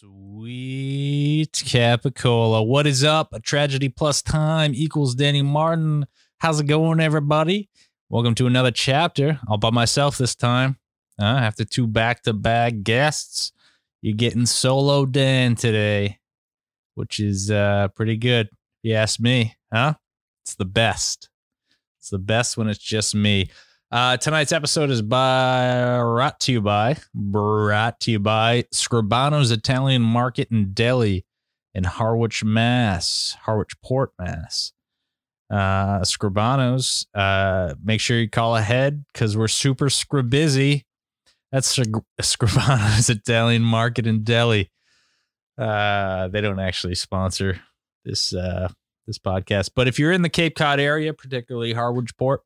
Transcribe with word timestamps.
Sweet 0.00 1.52
Capicola. 1.52 2.66
What 2.66 2.86
is 2.86 3.04
up? 3.04 3.34
A 3.34 3.40
tragedy 3.40 3.90
plus 3.90 4.22
time 4.22 4.72
equals 4.74 5.14
Danny 5.14 5.42
Martin. 5.42 6.06
How's 6.38 6.58
it 6.58 6.66
going, 6.66 7.00
everybody? 7.00 7.68
Welcome 8.08 8.34
to 8.36 8.46
another 8.46 8.70
chapter. 8.70 9.38
All 9.46 9.58
by 9.58 9.68
myself 9.68 10.16
this 10.16 10.34
time. 10.34 10.78
Uh, 11.20 11.24
after 11.24 11.66
two 11.66 11.86
back 11.86 12.22
to 12.22 12.32
back 12.32 12.82
guests, 12.82 13.52
you're 14.00 14.16
getting 14.16 14.46
solo 14.46 15.04
Dan 15.04 15.54
today, 15.54 16.18
which 16.94 17.20
is 17.20 17.50
uh, 17.50 17.88
pretty 17.88 18.16
good. 18.16 18.46
If 18.46 18.54
you 18.84 18.94
ask 18.94 19.20
me, 19.20 19.54
huh? 19.70 19.96
It's 20.44 20.54
the 20.54 20.64
best. 20.64 21.28
It's 21.98 22.08
the 22.08 22.18
best 22.18 22.56
when 22.56 22.68
it's 22.68 22.78
just 22.78 23.14
me. 23.14 23.50
Uh, 23.92 24.16
tonight's 24.16 24.52
episode 24.52 24.88
is 24.88 25.02
by 25.02 25.98
brought 25.98 26.38
to 26.38 26.52
you 26.52 26.60
by 26.60 26.96
brought 27.12 27.98
to 27.98 28.12
you 28.12 28.20
by 28.20 28.64
Scribano's 28.72 29.50
Italian 29.50 30.00
Market 30.00 30.48
in 30.52 30.72
Deli 30.72 31.26
in 31.74 31.82
Harwich, 31.82 32.44
Mass. 32.44 33.36
Harwich 33.42 33.72
Port, 33.82 34.12
Mass. 34.16 34.72
Uh, 35.50 36.04
Scribano's. 36.04 37.08
Uh, 37.14 37.74
make 37.82 38.00
sure 38.00 38.16
you 38.16 38.30
call 38.30 38.56
ahead 38.56 39.04
because 39.12 39.36
we're 39.36 39.48
super 39.48 40.22
busy. 40.22 40.86
That's 41.50 41.76
Scribano's 42.20 43.10
Italian 43.10 43.62
Market 43.62 44.06
in 44.06 44.22
Deli. 44.22 44.70
Uh, 45.58 46.28
they 46.28 46.40
don't 46.40 46.60
actually 46.60 46.94
sponsor 46.94 47.60
this 48.04 48.32
uh 48.32 48.68
this 49.08 49.18
podcast, 49.18 49.70
but 49.74 49.88
if 49.88 49.98
you're 49.98 50.12
in 50.12 50.22
the 50.22 50.28
Cape 50.28 50.54
Cod 50.54 50.78
area, 50.78 51.12
particularly 51.12 51.72
Harwich 51.72 52.16
Port 52.16 52.42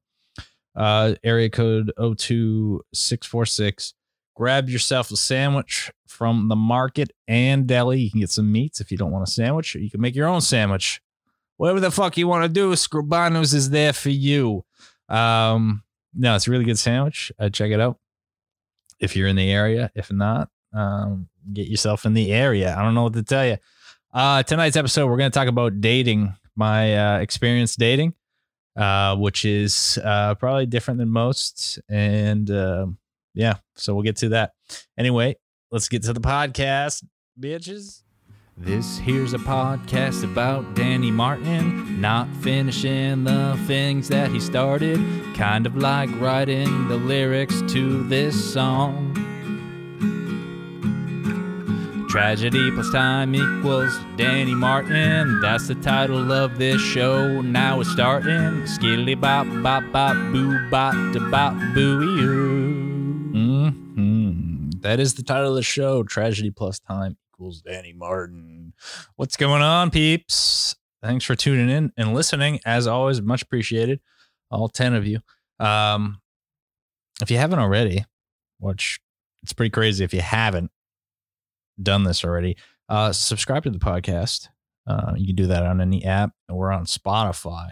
uh, 0.76 1.14
area 1.22 1.50
code 1.50 1.92
02646. 1.96 3.94
Grab 4.34 4.68
yourself 4.68 5.10
a 5.12 5.16
sandwich 5.16 5.92
from 6.08 6.48
the 6.48 6.56
market 6.56 7.12
and 7.28 7.66
deli. 7.66 8.00
You 8.00 8.10
can 8.10 8.20
get 8.20 8.30
some 8.30 8.50
meats 8.50 8.80
if 8.80 8.90
you 8.90 8.98
don't 8.98 9.12
want 9.12 9.28
a 9.28 9.30
sandwich, 9.30 9.76
or 9.76 9.78
you 9.78 9.90
can 9.90 10.00
make 10.00 10.16
your 10.16 10.26
own 10.26 10.40
sandwich. 10.40 11.00
Whatever 11.56 11.78
the 11.78 11.92
fuck 11.92 12.16
you 12.16 12.26
want 12.26 12.42
to 12.42 12.48
do, 12.48 12.74
Scribano's 12.74 13.54
is 13.54 13.70
there 13.70 13.92
for 13.92 14.10
you. 14.10 14.64
Um, 15.08 15.84
no, 16.14 16.34
it's 16.34 16.48
a 16.48 16.50
really 16.50 16.64
good 16.64 16.78
sandwich. 16.78 17.30
Uh, 17.38 17.48
check 17.48 17.70
it 17.70 17.80
out 17.80 17.98
if 18.98 19.14
you're 19.14 19.28
in 19.28 19.36
the 19.36 19.52
area. 19.52 19.92
If 19.94 20.10
not, 20.10 20.48
um, 20.72 21.28
get 21.52 21.68
yourself 21.68 22.04
in 22.04 22.14
the 22.14 22.32
area. 22.32 22.74
I 22.76 22.82
don't 22.82 22.94
know 22.94 23.04
what 23.04 23.12
to 23.12 23.22
tell 23.22 23.46
you. 23.46 23.58
Uh, 24.12 24.42
tonight's 24.42 24.76
episode, 24.76 25.06
we're 25.06 25.16
going 25.16 25.30
to 25.30 25.38
talk 25.38 25.48
about 25.48 25.80
dating, 25.80 26.34
my 26.56 26.96
uh, 26.96 27.18
experience 27.20 27.76
dating 27.76 28.14
uh, 28.76 29.16
which 29.16 29.44
is 29.44 29.98
uh, 30.04 30.34
probably 30.34 30.66
different 30.66 30.98
than 30.98 31.08
most. 31.08 31.80
And 31.88 32.50
uh, 32.50 32.86
yeah, 33.34 33.54
so 33.76 33.94
we'll 33.94 34.04
get 34.04 34.16
to 34.16 34.30
that. 34.30 34.52
Anyway, 34.98 35.36
let's 35.70 35.88
get 35.88 36.02
to 36.04 36.12
the 36.12 36.20
podcast, 36.20 37.04
bitches. 37.38 38.02
This 38.56 38.98
here's 38.98 39.34
a 39.34 39.38
podcast 39.38 40.22
about 40.22 40.76
Danny 40.76 41.10
Martin 41.10 42.00
not 42.00 42.28
finishing 42.36 43.24
the 43.24 43.58
things 43.66 44.06
that 44.08 44.30
he 44.30 44.38
started, 44.38 45.00
kind 45.34 45.66
of 45.66 45.76
like 45.76 46.08
writing 46.20 46.86
the 46.86 46.96
lyrics 46.96 47.62
to 47.72 48.04
this 48.04 48.52
song. 48.52 49.23
Tragedy 52.14 52.70
plus 52.70 52.92
time 52.92 53.34
equals 53.34 53.92
Danny 54.14 54.54
Martin. 54.54 55.40
That's 55.40 55.66
the 55.66 55.74
title 55.74 56.30
of 56.30 56.58
this 56.58 56.80
show. 56.80 57.40
Now 57.40 57.80
it's 57.80 57.90
starting. 57.90 58.64
Skilly 58.68 59.16
bop 59.16 59.48
bop 59.64 59.82
bop 59.90 60.14
boo 60.32 60.56
bop 60.70 60.94
da 61.12 61.28
bop 61.28 61.54
booey 61.74 62.22
mm-hmm. 63.32 64.70
That 64.82 65.00
is 65.00 65.14
the 65.14 65.24
title 65.24 65.48
of 65.48 65.56
the 65.56 65.64
show. 65.64 66.04
Tragedy 66.04 66.52
plus 66.52 66.78
time 66.78 67.16
equals 67.32 67.62
Danny 67.62 67.92
Martin. 67.92 68.74
What's 69.16 69.36
going 69.36 69.62
on, 69.62 69.90
peeps? 69.90 70.76
Thanks 71.02 71.24
for 71.24 71.34
tuning 71.34 71.68
in 71.68 71.92
and 71.96 72.14
listening. 72.14 72.60
As 72.64 72.86
always, 72.86 73.20
much 73.22 73.42
appreciated. 73.42 73.98
All 74.52 74.68
10 74.68 74.94
of 74.94 75.04
you. 75.04 75.18
Um, 75.58 76.20
if 77.20 77.28
you 77.32 77.38
haven't 77.38 77.58
already, 77.58 78.04
which 78.60 79.00
it's 79.42 79.52
pretty 79.52 79.70
crazy 79.70 80.04
if 80.04 80.14
you 80.14 80.20
haven't, 80.20 80.70
done 81.82 82.04
this 82.04 82.24
already, 82.24 82.56
uh, 82.88 83.12
subscribe 83.12 83.64
to 83.64 83.70
the 83.70 83.78
podcast. 83.78 84.48
Uh, 84.86 85.12
you 85.16 85.26
can 85.26 85.36
do 85.36 85.46
that 85.46 85.62
on 85.62 85.80
any 85.80 86.04
app. 86.04 86.32
We're 86.48 86.72
on 86.72 86.84
Spotify, 86.84 87.70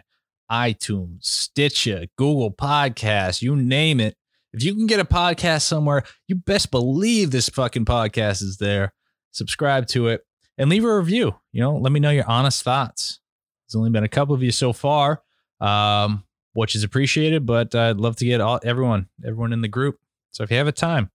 iTunes, 0.50 1.24
Stitcher, 1.24 2.06
Google 2.16 2.52
Podcasts, 2.52 3.42
you 3.42 3.54
name 3.54 4.00
it. 4.00 4.16
If 4.52 4.62
you 4.62 4.74
can 4.74 4.86
get 4.86 5.00
a 5.00 5.04
podcast 5.04 5.62
somewhere, 5.62 6.04
you 6.28 6.34
best 6.34 6.70
believe 6.70 7.30
this 7.30 7.48
fucking 7.48 7.86
podcast 7.86 8.42
is 8.42 8.58
there. 8.58 8.92
Subscribe 9.30 9.86
to 9.88 10.08
it 10.08 10.22
and 10.58 10.68
leave 10.68 10.84
a 10.84 10.96
review. 10.96 11.34
You 11.52 11.62
know, 11.62 11.76
let 11.76 11.92
me 11.92 12.00
know 12.00 12.10
your 12.10 12.28
honest 12.28 12.62
thoughts. 12.62 13.20
There's 13.66 13.78
only 13.78 13.90
been 13.90 14.04
a 14.04 14.08
couple 14.08 14.34
of 14.34 14.42
you 14.42 14.52
so 14.52 14.74
far, 14.74 15.22
um, 15.60 16.24
which 16.52 16.74
is 16.74 16.84
appreciated, 16.84 17.46
but 17.46 17.74
I'd 17.74 17.96
love 17.96 18.16
to 18.16 18.26
get 18.26 18.42
all 18.42 18.60
everyone, 18.62 19.08
everyone 19.24 19.54
in 19.54 19.62
the 19.62 19.68
group. 19.68 19.98
So 20.32 20.44
if 20.44 20.50
you 20.50 20.58
have 20.58 20.66
a 20.66 20.72
time, 20.72 21.10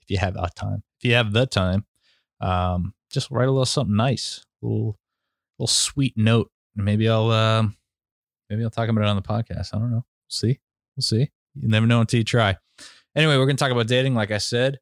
if 0.00 0.10
you 0.10 0.18
have 0.18 0.36
a 0.36 0.50
time, 0.50 0.82
if 0.98 1.04
you 1.04 1.14
have 1.14 1.32
the 1.32 1.46
time, 1.46 1.84
um, 2.40 2.94
just 3.10 3.30
write 3.30 3.48
a 3.48 3.50
little 3.50 3.66
something 3.66 3.96
nice, 3.96 4.44
a 4.62 4.66
little, 4.66 4.98
little 5.58 5.66
sweet 5.66 6.14
note. 6.16 6.50
Maybe 6.76 7.08
I'll, 7.08 7.30
um, 7.30 7.76
maybe 8.48 8.62
I'll 8.62 8.70
talk 8.70 8.88
about 8.88 9.02
it 9.02 9.08
on 9.08 9.16
the 9.16 9.22
podcast. 9.22 9.74
I 9.74 9.78
don't 9.78 9.90
know. 9.90 10.04
We'll 10.04 10.30
see. 10.30 10.60
We'll 10.96 11.02
see. 11.02 11.30
You 11.54 11.68
never 11.68 11.86
know 11.86 12.00
until 12.00 12.18
you 12.18 12.24
try. 12.24 12.56
Anyway, 13.16 13.36
we're 13.36 13.46
to 13.46 13.54
talk 13.54 13.72
about 13.72 13.88
dating. 13.88 14.14
Like 14.14 14.30
I 14.30 14.38
said, 14.38 14.78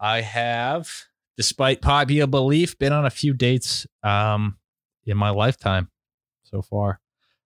I 0.00 0.20
have, 0.20 0.90
despite 1.36 1.82
popular 1.82 2.26
belief, 2.26 2.78
been 2.78 2.92
on 2.92 3.06
a 3.06 3.10
few 3.10 3.34
dates 3.34 3.86
um, 4.02 4.56
in 5.04 5.16
my 5.16 5.30
lifetime 5.30 5.88
so 6.44 6.62
far. 6.62 7.00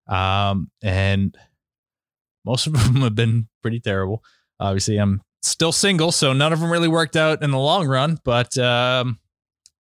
Um, 0.07 0.71
and 0.83 1.37
most 2.45 2.67
of 2.67 2.73
them 2.85 3.03
have 3.03 3.15
been 3.15 3.49
pretty 3.63 3.81
terrible. 3.81 4.23
Obviously, 4.61 4.99
I'm 4.99 5.23
still 5.43 5.73
single, 5.73 6.13
so 6.13 6.33
none 6.33 6.53
of 6.53 6.61
them 6.61 6.71
really 6.71 6.89
worked 6.89 7.17
out 7.17 7.43
in 7.43 7.51
the 7.51 7.59
long 7.59 7.87
run. 7.87 8.19
But 8.25 8.57
um, 8.59 9.19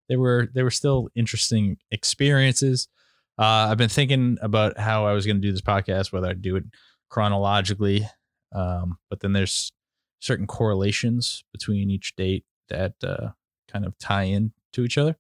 they 0.09 0.17
were 0.17 0.49
they 0.55 0.62
were 0.62 0.71
still 0.71 1.09
interesting 1.15 1.78
experiences. 1.91 2.89
Uh, 3.39 3.69
I've 3.71 3.78
been 3.78 3.89
thinking 3.89 4.39
about 4.41 4.78
how 4.78 5.06
I 5.06 5.12
was 5.12 5.27
going 5.27 5.37
to 5.37 5.43
do 5.43 5.53
this 5.53 5.61
podcast, 5.61 6.12
whether 6.12 6.28
I'd 6.28 6.43
do 6.43 6.56
it 6.56 6.65
chronologically, 7.11 8.09
um, 8.55 8.99
but 9.11 9.21
then 9.21 9.33
there's 9.33 9.72
certain 10.21 10.47
correlations 10.47 11.44
between 11.53 11.91
each 11.91 12.17
date 12.17 12.44
that 12.69 12.94
uh, 13.05 13.28
kind 13.69 13.84
of 13.84 13.99
tie 13.99 14.25
in 14.25 14.53
to 14.72 14.84
each 14.84 14.97
other. 14.97 15.17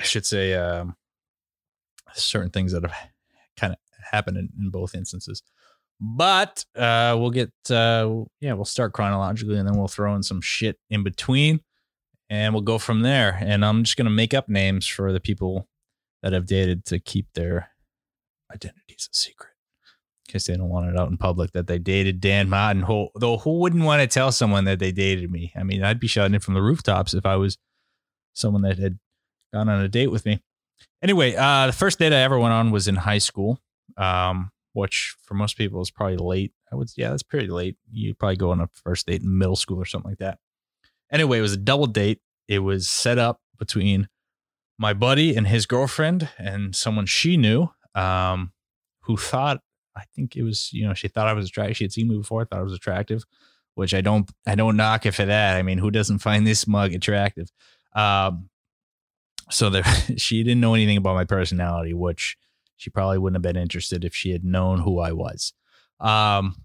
I 0.00 0.04
should 0.04 0.26
say 0.26 0.54
um, 0.54 0.96
certain 2.14 2.50
things 2.50 2.72
that 2.72 2.82
have 2.82 2.94
kind 3.56 3.72
of 3.72 3.78
happened 4.10 4.36
in, 4.36 4.48
in 4.58 4.70
both 4.70 4.94
instances. 4.94 5.42
But 6.00 6.64
uh, 6.74 7.16
we'll 7.18 7.30
get 7.30 7.52
uh, 7.70 8.24
yeah, 8.40 8.54
we'll 8.54 8.64
start 8.64 8.92
chronologically 8.92 9.56
and 9.56 9.68
then 9.68 9.76
we'll 9.76 9.86
throw 9.86 10.16
in 10.16 10.24
some 10.24 10.40
shit 10.40 10.76
in 10.90 11.04
between 11.04 11.60
and 12.32 12.54
we'll 12.54 12.62
go 12.62 12.78
from 12.78 13.02
there. 13.02 13.36
And 13.42 13.62
I'm 13.62 13.84
just 13.84 13.98
to 13.98 14.04
make 14.04 14.32
up 14.32 14.48
names 14.48 14.86
for 14.86 15.12
the 15.12 15.20
people 15.20 15.68
that 16.22 16.32
have 16.32 16.46
dated 16.46 16.86
to 16.86 16.98
keep 16.98 17.26
their 17.34 17.68
identities 18.50 19.10
a 19.12 19.14
secret 19.14 19.50
in 20.26 20.32
case 20.32 20.46
they 20.46 20.56
don't 20.56 20.70
want 20.70 20.88
it 20.88 20.98
out 20.98 21.10
in 21.10 21.18
public 21.18 21.52
that 21.52 21.66
they 21.66 21.78
dated 21.78 22.22
Dan 22.22 22.48
Martin. 22.48 22.84
Who, 22.84 23.10
though, 23.16 23.36
who 23.36 23.58
wouldn't 23.58 23.84
want 23.84 24.00
to 24.00 24.06
tell 24.06 24.32
someone 24.32 24.64
that 24.64 24.78
they 24.78 24.92
dated 24.92 25.30
me? 25.30 25.52
I 25.54 25.62
mean, 25.62 25.84
I'd 25.84 26.00
be 26.00 26.06
shouting 26.06 26.34
it 26.34 26.42
from 26.42 26.54
the 26.54 26.62
rooftops 26.62 27.12
if 27.12 27.26
I 27.26 27.36
was 27.36 27.58
someone 28.32 28.62
that 28.62 28.78
had 28.78 28.98
gone 29.52 29.68
on 29.68 29.82
a 29.82 29.88
date 29.88 30.10
with 30.10 30.24
me. 30.24 30.42
Anyway, 31.02 31.34
uh, 31.36 31.66
the 31.66 31.74
first 31.74 31.98
date 31.98 32.14
I 32.14 32.22
ever 32.22 32.38
went 32.38 32.54
on 32.54 32.70
was 32.70 32.88
in 32.88 32.96
high 32.96 33.18
school, 33.18 33.58
um, 33.98 34.52
which 34.72 35.16
for 35.22 35.34
most 35.34 35.58
people 35.58 35.82
is 35.82 35.90
probably 35.90 36.16
late. 36.16 36.54
I 36.72 36.76
would, 36.76 36.88
yeah, 36.96 37.10
that's 37.10 37.22
pretty 37.22 37.48
late. 37.48 37.76
You'd 37.90 38.18
probably 38.18 38.36
go 38.36 38.52
on 38.52 38.60
a 38.62 38.70
first 38.72 39.06
date 39.06 39.20
in 39.20 39.36
middle 39.36 39.54
school 39.56 39.76
or 39.76 39.84
something 39.84 40.12
like 40.12 40.20
that. 40.20 40.38
Anyway, 41.12 41.38
it 41.38 41.42
was 41.42 41.52
a 41.52 41.58
double 41.58 41.86
date. 41.86 42.20
It 42.48 42.60
was 42.60 42.88
set 42.88 43.18
up 43.18 43.40
between 43.58 44.08
my 44.78 44.94
buddy 44.94 45.36
and 45.36 45.46
his 45.46 45.66
girlfriend 45.66 46.28
and 46.38 46.74
someone 46.74 47.06
she 47.06 47.36
knew 47.36 47.68
um, 47.94 48.52
who 49.02 49.16
thought 49.16 49.60
I 49.94 50.04
think 50.14 50.36
it 50.36 50.42
was 50.42 50.72
you 50.72 50.86
know 50.86 50.94
she 50.94 51.08
thought 51.08 51.28
I 51.28 51.34
was 51.34 51.46
attractive. 51.48 51.76
She 51.76 51.84
had 51.84 51.92
seen 51.92 52.08
me 52.08 52.16
before, 52.16 52.44
thought 52.44 52.60
I 52.60 52.62
was 52.62 52.72
attractive, 52.72 53.24
which 53.74 53.94
I 53.94 54.00
don't 54.00 54.30
I 54.46 54.54
don't 54.54 54.76
knock 54.76 55.06
it 55.06 55.12
for 55.12 55.24
that. 55.24 55.56
I 55.56 55.62
mean, 55.62 55.78
who 55.78 55.90
doesn't 55.90 56.18
find 56.18 56.46
this 56.46 56.66
mug 56.66 56.94
attractive? 56.94 57.50
Um, 57.94 58.48
so 59.50 59.70
there, 59.70 59.84
she 60.16 60.42
didn't 60.42 60.60
know 60.60 60.74
anything 60.74 60.96
about 60.96 61.14
my 61.14 61.24
personality, 61.24 61.94
which 61.94 62.36
she 62.76 62.90
probably 62.90 63.18
wouldn't 63.18 63.36
have 63.36 63.54
been 63.54 63.60
interested 63.60 64.04
if 64.04 64.14
she 64.14 64.32
had 64.32 64.44
known 64.44 64.80
who 64.80 64.98
I 64.98 65.12
was. 65.12 65.52
Um, 66.00 66.56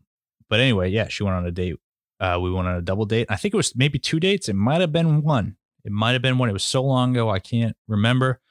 but 0.49 0.59
anyway, 0.59 0.89
yeah, 0.89 1.09
she 1.09 1.23
went 1.23 1.35
on 1.35 1.45
a 1.45 1.51
date 1.51 1.75
uh, 2.19 2.39
we 2.41 2.51
went 2.51 2.67
on 2.67 2.75
a 2.75 2.81
double 2.81 3.05
date. 3.05 3.27
I 3.29 3.35
think 3.35 3.53
it 3.53 3.57
was 3.57 3.75
maybe 3.75 3.99
two 3.99 4.19
dates. 4.19 4.49
It 4.49 4.55
might 4.55 4.81
have 4.81 4.91
been 4.91 5.21
one. 5.21 5.55
It 5.85 5.91
might 5.91 6.13
have 6.13 6.21
been 6.21 6.37
one. 6.37 6.49
It 6.49 6.53
was 6.53 6.63
so 6.63 6.83
long 6.83 7.11
ago, 7.11 7.29
I 7.29 7.39
can't 7.39 7.75
remember. 7.87 8.41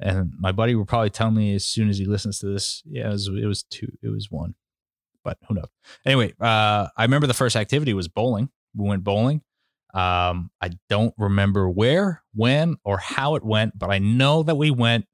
And 0.00 0.32
my 0.38 0.52
buddy 0.52 0.74
will 0.74 0.84
probably 0.84 1.10
tell 1.10 1.30
me 1.30 1.54
as 1.54 1.64
soon 1.64 1.88
as 1.88 1.98
he 1.98 2.04
listens 2.04 2.38
to 2.40 2.46
this. 2.46 2.82
Yeah, 2.84 3.08
it 3.08 3.12
was, 3.12 3.28
it 3.28 3.46
was 3.46 3.62
two. 3.62 3.96
It 4.02 4.08
was 4.08 4.30
one, 4.30 4.54
but 5.22 5.38
who 5.48 5.54
knows? 5.54 5.68
Anyway, 6.04 6.34
uh, 6.40 6.88
I 6.96 7.02
remember 7.02 7.26
the 7.26 7.34
first 7.34 7.56
activity 7.56 7.94
was 7.94 8.08
bowling. 8.08 8.50
We 8.76 8.88
went 8.88 9.04
bowling. 9.04 9.42
Um, 9.94 10.50
I 10.60 10.70
don't 10.88 11.14
remember 11.16 11.70
where, 11.70 12.22
when, 12.34 12.76
or 12.84 12.98
how 12.98 13.36
it 13.36 13.44
went, 13.44 13.78
but 13.78 13.90
I 13.90 13.98
know 13.98 14.42
that 14.42 14.56
we 14.56 14.72
went 14.72 15.06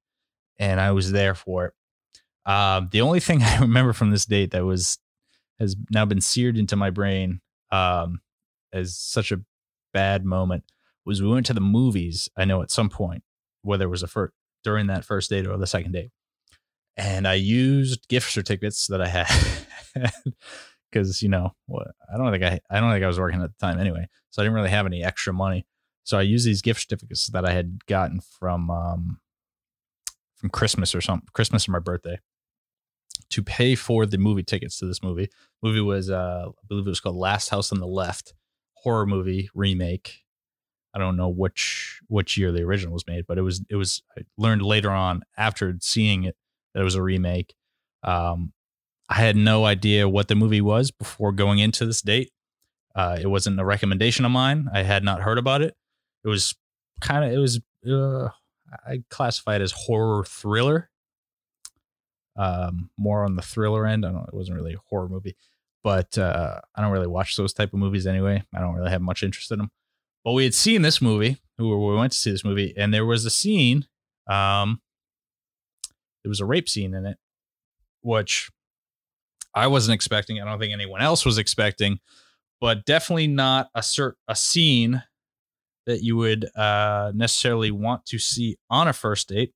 and 0.59 0.81
I 0.81 0.93
was 0.93 1.13
there 1.13 1.35
for 1.35 1.67
it. 1.67 2.51
Um, 2.51 2.89
the 2.91 3.03
only 3.03 3.21
thing 3.21 3.43
I 3.43 3.59
remember 3.59 3.93
from 3.93 4.11
this 4.11 4.25
date 4.25 4.53
that 4.53 4.65
was 4.65 4.99
has 5.59 5.77
now 5.91 6.07
been 6.07 6.23
seared 6.23 6.57
into 6.57 6.75
my 6.75 6.89
brain 6.89 7.43
um, 7.73 8.21
as 8.73 8.97
such 8.97 9.33
a 9.33 9.41
bad 9.93 10.25
moment 10.25 10.65
was 11.05 11.23
we 11.23 11.29
went 11.29 11.47
to 11.47 11.55
the 11.55 11.61
movies. 11.61 12.29
I 12.37 12.45
know 12.45 12.63
at 12.63 12.71
some 12.71 12.89
point, 12.89 13.23
whether 13.63 13.85
it 13.85 13.89
was 13.89 14.03
a 14.03 14.09
first 14.09 14.33
during 14.63 14.89
that 14.89 15.05
first 15.05 15.31
date 15.31 15.47
or 15.47 15.57
the 15.57 15.67
second 15.67 15.93
date, 15.93 16.11
and 16.97 17.27
I 17.27 17.35
used 17.35 18.09
gift 18.09 18.31
certificates 18.31 18.87
that 18.89 19.01
I 19.01 19.09
had 19.09 19.29
because 20.91 21.23
you 21.23 21.29
know 21.29 21.55
what 21.67 21.89
I 22.13 22.19
don't 22.19 22.31
think 22.31 22.45
I 22.45 22.61
I 22.71 22.81
don't 22.81 22.93
think 22.93 23.05
I 23.05 23.09
was 23.09 23.19
working 23.19 23.43
at 23.43 23.51
the 23.51 23.67
time 23.67 23.79
anyway, 23.79 24.09
so 24.31 24.43
I 24.43 24.45
didn't 24.45 24.57
really 24.57 24.71
have 24.71 24.87
any 24.87 25.03
extra 25.03 25.33
money. 25.33 25.67
So 26.05 26.19
I 26.19 26.23
used 26.23 26.47
these 26.47 26.63
gift 26.63 26.81
certificates 26.81 27.29
that 27.29 27.45
I 27.45 27.53
had 27.53 27.87
gotten 27.87 28.21
from 28.21 28.71
um, 28.71 29.21
from 30.37 30.51
Christmas 30.51 30.95
or 30.95 31.01
something, 31.01 31.29
Christmas 31.33 31.69
or 31.69 31.73
my 31.73 31.79
birthday, 31.79 32.19
to 33.31 33.43
pay 33.43 33.75
for 33.75 34.07
the 34.07 34.19
movie 34.19 34.43
tickets 34.43 34.79
to 34.79 34.87
this 34.87 35.03
movie. 35.03 35.31
movie 35.63 35.81
was 35.81 36.11
uh, 36.11 36.47
I 36.49 36.67
believe 36.69 36.87
it 36.87 36.91
was 36.91 37.01
called 37.01 37.17
Last 37.17 37.49
House 37.49 37.73
on 37.73 37.81
the 37.81 37.87
Left, 37.87 38.35
horror 38.75 39.07
movie 39.07 39.49
remake. 39.55 40.23
I 40.93 40.99
don't 40.99 41.17
know 41.17 41.29
which 41.29 42.01
which 42.09 42.37
year 42.37 42.51
the 42.51 42.63
original 42.63 42.93
was 42.93 43.07
made, 43.07 43.27
but 43.27 43.39
it 43.39 43.43
was 43.43 43.63
it 43.71 43.77
was 43.77 44.03
I 44.19 44.23
learned 44.37 44.63
later 44.63 44.91
on 44.91 45.23
after 45.37 45.77
seeing 45.81 46.25
it 46.25 46.37
that 46.75 46.81
it 46.81 46.85
was 46.85 46.97
a 46.97 47.03
remake. 47.03 47.55
Um, 48.03 48.53
I 49.09 49.15
had 49.15 49.37
no 49.37 49.65
idea 49.65 50.09
what 50.09 50.29
the 50.29 50.35
movie 50.35 50.61
was 50.61 50.91
before 50.91 51.33
going 51.33 51.59
into 51.59 51.85
this 51.87 52.03
date. 52.03 52.31
Uh, 52.95 53.19
it 53.21 53.27
wasn't 53.27 53.61
a 53.61 53.65
recommendation 53.65 54.25
of 54.25 54.33
mine. 54.33 54.69
I 54.73 54.83
had 54.83 55.05
not 55.05 55.21
heard 55.21 55.39
about 55.39 55.63
it. 55.63 55.75
It 56.25 56.29
was 56.29 56.55
kind 57.01 57.25
of 57.25 57.33
it 57.33 57.39
was 57.39 57.61
uh, 57.89 58.29
I 58.87 59.03
classify 59.11 59.57
it 59.57 59.63
as 59.63 59.73
horror 59.73 60.25
thriller. 60.25 60.91
Um, 62.37 62.91
more 62.97 63.25
on 63.25 63.37
the 63.37 63.43
thriller 63.43 63.87
end. 63.87 64.07
I 64.07 64.13
don't. 64.13 64.29
It 64.29 64.35
wasn't 64.35 64.57
really 64.57 64.75
a 64.75 64.81
horror 64.89 65.09
movie, 65.09 65.37
but 65.83 66.17
uh, 66.17 66.61
I 66.75 66.83
don't 66.83 66.93
really 66.93 67.07
watch 67.07 67.37
those 67.37 67.53
type 67.53 67.73
of 67.73 67.79
movies 67.79 68.07
anyway. 68.07 68.43
I 68.55 68.61
don't 68.61 68.75
really 68.75 68.91
have 68.91 69.03
much 69.03 69.23
interest 69.23 69.51
in 69.51 69.59
them. 69.59 69.71
But 70.25 70.33
we 70.33 70.45
had 70.45 70.55
seen 70.55 70.83
this 70.83 71.01
movie. 71.01 71.39
We 71.59 71.75
went 71.75 72.13
to 72.13 72.19
see 72.19 72.31
this 72.31 72.45
movie, 72.45 72.75
and 72.77 72.93
there 72.93 73.07
was 73.07 73.25
a 73.25 73.31
scene. 73.31 73.87
Um, 74.27 74.81
there 76.23 76.29
was 76.29 76.41
a 76.41 76.47
rape 76.47 76.69
scene 76.69 76.95
in 76.95 77.07
it, 77.07 77.19
which 78.03 78.51
I 79.55 79.67
wasn't 79.67 79.95
expecting. 79.95 80.41
I 80.41 80.45
don't 80.45 80.59
think 80.59 80.73
anyone 80.73 81.03
else 81.03 81.25
was 81.25 81.39
expecting, 81.39 82.01
but 82.61 82.85
definitely 82.85 83.27
not 83.27 83.71
a 83.75 83.81
cert 83.81 84.13
a 84.29 84.37
scene 84.37 85.03
that 85.87 86.03
you 86.03 86.17
would 86.17 86.45
uh, 86.57 87.13
necessarily 87.15 87.71
want 87.71 88.07
to 88.07 88.19
see 88.19 88.59
on 88.69 88.89
a 88.89 88.93
first 88.93 89.29
date. 89.29 89.53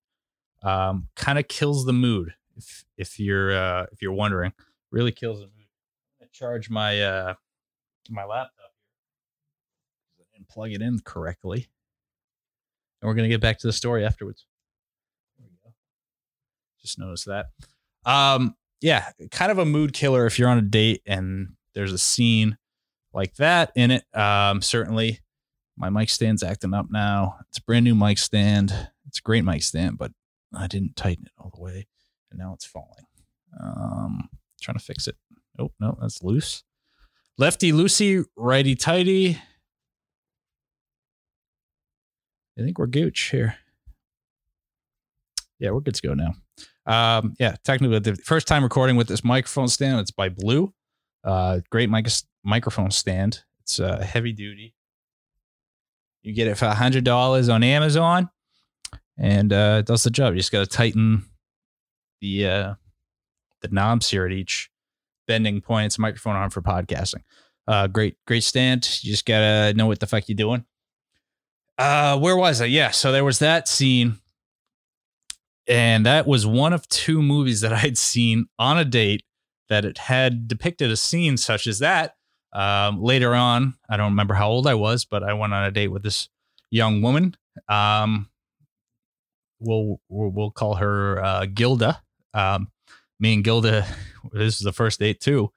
Um, 0.62 1.08
kind 1.14 1.38
of 1.38 1.46
kills 1.46 1.84
the 1.84 1.92
mood 1.92 2.34
if 2.56 2.84
if 2.96 3.18
you're 3.18 3.52
uh, 3.52 3.86
if 3.92 4.02
you're 4.02 4.12
wondering. 4.12 4.52
Really 4.90 5.12
kills 5.12 5.40
the 5.40 5.46
mood. 5.46 5.66
I 6.22 6.26
charge 6.32 6.70
my 6.70 7.02
uh, 7.02 7.34
my 8.10 8.24
laptop 8.24 8.72
here. 10.16 10.26
Didn't 10.32 10.48
plug 10.48 10.72
it 10.72 10.82
in 10.82 11.00
correctly, 11.00 11.68
and 13.00 13.08
we're 13.08 13.14
gonna 13.14 13.28
get 13.28 13.40
back 13.40 13.58
to 13.58 13.66
the 13.66 13.72
story 13.72 14.04
afterwards. 14.04 14.46
There 15.38 15.48
we 15.50 15.56
go. 15.64 15.74
Just 16.80 16.98
noticed 16.98 17.26
that. 17.26 17.46
Um, 18.04 18.54
yeah, 18.80 19.10
kind 19.30 19.50
of 19.50 19.58
a 19.58 19.64
mood 19.64 19.92
killer 19.94 20.26
if 20.26 20.38
you're 20.38 20.48
on 20.48 20.58
a 20.58 20.62
date 20.62 21.02
and 21.06 21.54
there's 21.74 21.92
a 21.92 21.98
scene 21.98 22.58
like 23.12 23.34
that 23.36 23.72
in 23.74 23.90
it. 23.90 24.04
Um, 24.14 24.60
certainly, 24.60 25.20
my 25.76 25.90
mic 25.90 26.10
stand's 26.10 26.42
acting 26.42 26.74
up 26.74 26.86
now. 26.90 27.36
It's 27.48 27.58
a 27.58 27.62
brand 27.62 27.84
new 27.84 27.94
mic 27.94 28.18
stand. 28.18 28.90
It's 29.06 29.18
a 29.18 29.22
great 29.22 29.44
mic 29.44 29.62
stand, 29.62 29.98
but 29.98 30.12
I 30.54 30.66
didn't 30.66 30.96
tighten 30.96 31.24
it 31.26 31.32
all 31.38 31.50
the 31.54 31.60
way, 31.60 31.86
and 32.34 32.40
now 32.40 32.52
it's 32.52 32.66
falling. 32.66 33.06
Um, 33.60 34.28
trying 34.60 34.76
to 34.76 34.84
fix 34.84 35.06
it. 35.06 35.16
Oh 35.58 35.70
no, 35.80 35.96
that's 36.00 36.22
loose. 36.22 36.64
Lefty 37.38 37.72
loosey, 37.72 38.24
righty 38.36 38.74
tighty. 38.74 39.38
I 42.58 42.62
think 42.62 42.78
we're 42.78 42.86
gooch 42.86 43.30
here. 43.30 43.56
Yeah, 45.58 45.70
we're 45.70 45.80
good 45.80 45.94
to 45.94 46.02
go 46.06 46.14
now. 46.14 46.34
Um, 46.86 47.34
yeah, 47.38 47.56
technically 47.64 47.98
the 48.00 48.16
first 48.16 48.46
time 48.46 48.62
recording 48.62 48.96
with 48.96 49.08
this 49.08 49.24
microphone 49.24 49.68
stand. 49.68 50.00
It's 50.00 50.10
by 50.10 50.28
Blue. 50.28 50.72
Uh, 51.24 51.60
great 51.70 51.88
mic- 51.88 52.08
microphone 52.44 52.90
stand. 52.90 53.42
It's 53.60 53.80
uh, 53.80 54.00
heavy 54.00 54.32
duty. 54.32 54.74
You 56.22 56.34
get 56.34 56.48
it 56.48 56.56
for 56.56 56.66
a 56.66 56.74
hundred 56.74 57.04
dollars 57.04 57.48
on 57.48 57.62
Amazon, 57.62 58.28
and 59.18 59.52
uh, 59.52 59.76
it 59.80 59.86
does 59.86 60.02
the 60.02 60.10
job. 60.10 60.34
You 60.34 60.40
just 60.40 60.52
got 60.52 60.60
to 60.60 60.66
tighten 60.66 61.24
the 62.20 62.46
uh, 62.46 62.74
the 63.62 63.68
knobs 63.68 64.10
here 64.10 64.26
at 64.26 64.32
each 64.32 64.70
bending 65.26 65.60
point. 65.60 65.86
It's 65.86 65.98
a 65.98 66.00
microphone 66.00 66.36
arm 66.36 66.50
for 66.50 66.62
podcasting. 66.62 67.22
Uh, 67.66 67.86
great, 67.86 68.16
great 68.26 68.44
stand. 68.44 68.86
You 69.02 69.10
just 69.10 69.26
gotta 69.26 69.74
know 69.74 69.86
what 69.86 70.00
the 70.00 70.06
fuck 70.06 70.28
you're 70.28 70.36
doing. 70.36 70.64
Uh, 71.78 72.18
where 72.18 72.36
was 72.36 72.60
I? 72.60 72.66
Yeah, 72.66 72.90
so 72.90 73.10
there 73.10 73.24
was 73.24 73.38
that 73.40 73.68
scene 73.68 74.18
and 75.66 76.04
that 76.04 76.26
was 76.26 76.46
one 76.46 76.72
of 76.72 76.88
two 76.88 77.22
movies 77.22 77.60
that 77.62 77.72
I'd 77.84 77.98
seen 77.98 78.46
on 78.58 78.78
a 78.78 78.84
date 78.84 79.22
that 79.68 79.84
it 79.84 79.98
had 79.98 80.46
depicted 80.46 80.90
a 80.90 80.96
scene 80.96 81.36
such 81.36 81.66
as 81.66 81.78
that. 81.78 82.16
Um, 82.52 83.02
later 83.02 83.34
on, 83.34 83.74
I 83.88 83.96
don't 83.96 84.12
remember 84.12 84.34
how 84.34 84.48
old 84.48 84.66
I 84.66 84.74
was, 84.74 85.04
but 85.04 85.22
I 85.24 85.32
went 85.32 85.54
on 85.54 85.64
a 85.64 85.70
date 85.70 85.88
with 85.88 86.02
this 86.02 86.28
young 86.70 87.02
woman. 87.02 87.34
Um, 87.68 88.28
we'll, 89.58 90.00
we'll 90.08 90.50
call 90.50 90.76
her 90.76 91.24
uh, 91.24 91.46
Gilda. 91.46 92.00
Um, 92.34 92.68
me 93.20 93.34
and 93.34 93.44
Gilda, 93.44 93.86
this 94.32 94.56
is 94.56 94.60
the 94.60 94.72
first 94.72 94.98
date 94.98 95.20
too. 95.20 95.50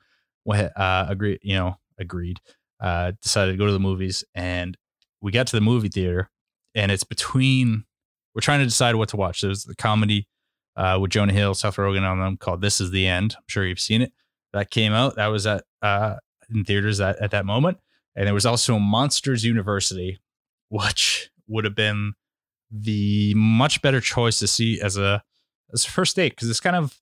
Uh, 0.50 1.06
agreed, 1.10 1.40
you 1.42 1.56
know, 1.56 1.78
agreed. 2.00 2.40
Uh, 2.80 3.12
decided 3.22 3.52
to 3.52 3.58
go 3.58 3.66
to 3.66 3.72
the 3.72 3.80
movies, 3.80 4.24
and 4.36 4.78
we 5.22 5.32
got 5.32 5.48
to 5.48 5.56
the 5.56 5.62
movie 5.62 5.90
theater, 5.90 6.30
and 6.76 6.92
it's 6.92 7.04
between 7.04 7.86
we're 8.34 8.42
trying 8.42 8.60
to 8.60 8.66
decide 8.66 8.96
what 8.96 9.10
to 9.10 9.18
watch. 9.18 9.42
There's 9.42 9.64
the 9.64 9.76
comedy 9.76 10.28
uh, 10.76 11.00
with 11.02 11.10
Jonah 11.12 11.34
Hill, 11.34 11.56
Seth 11.56 11.78
Rogen 11.78 12.08
on 12.08 12.20
them 12.20 12.38
called 12.38 12.62
"This 12.62 12.80
Is 12.80 12.92
the 12.92 13.08
End." 13.08 13.34
I'm 13.36 13.44
sure 13.48 13.66
you've 13.66 13.80
seen 13.80 14.02
it. 14.04 14.14
That 14.54 14.70
came 14.70 14.94
out. 14.94 15.16
That 15.16 15.28
was 15.28 15.48
at 15.48 15.64
uh, 15.82 16.18
in 16.54 16.64
theaters 16.64 17.02
at, 17.02 17.20
at 17.20 17.32
that 17.32 17.46
moment. 17.46 17.80
And 18.16 18.28
there 18.28 18.34
was 18.34 18.46
also 18.46 18.80
Monsters 18.80 19.44
University, 19.44 20.20
which 20.70 21.30
would 21.48 21.66
have 21.66 21.76
been 21.76 22.14
the 22.72 23.34
much 23.36 23.82
better 23.82 24.02
choice 24.02 24.40
to 24.40 24.48
see 24.48 24.80
as 24.82 24.98
a 24.98 25.24
as 25.74 25.86
first 25.86 26.16
date 26.16 26.30
because 26.34 26.50
it's 26.50 26.60
kind 26.60 26.76
of 26.76 26.98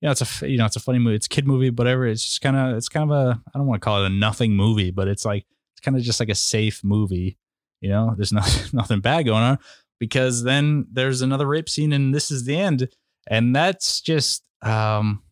you 0.00 0.06
know 0.06 0.12
it's 0.12 0.42
a 0.42 0.48
you 0.48 0.56
know 0.56 0.66
it's 0.66 0.76
a 0.76 0.80
funny 0.80 0.98
movie 0.98 1.16
it's 1.16 1.26
a 1.26 1.30
kid 1.30 1.46
movie 1.46 1.70
whatever 1.70 2.06
it's 2.06 2.22
just 2.22 2.40
kind 2.40 2.56
of 2.56 2.76
it's 2.76 2.88
kind 2.88 3.10
of 3.10 3.16
a 3.16 3.40
I 3.54 3.58
don't 3.58 3.66
want 3.66 3.80
to 3.80 3.84
call 3.84 4.02
it 4.02 4.06
a 4.06 4.10
nothing 4.10 4.54
movie 4.54 4.90
but 4.90 5.08
it's 5.08 5.24
like 5.24 5.46
it's 5.74 5.80
kind 5.80 5.96
of 5.96 6.02
just 6.02 6.20
like 6.20 6.28
a 6.28 6.34
safe 6.34 6.82
movie 6.84 7.38
you 7.80 7.88
know? 7.88 8.14
There's 8.16 8.32
nothing 8.32 8.70
nothing 8.72 9.00
bad 9.00 9.26
going 9.26 9.42
on 9.42 9.58
because 9.98 10.42
then 10.42 10.86
there's 10.92 11.22
another 11.22 11.46
rape 11.46 11.68
scene 11.68 11.92
and 11.92 12.14
this 12.14 12.30
is 12.30 12.44
the 12.44 12.56
end 12.56 12.88
and 13.28 13.54
that's 13.54 14.00
just 14.00 14.44
um 14.62 15.22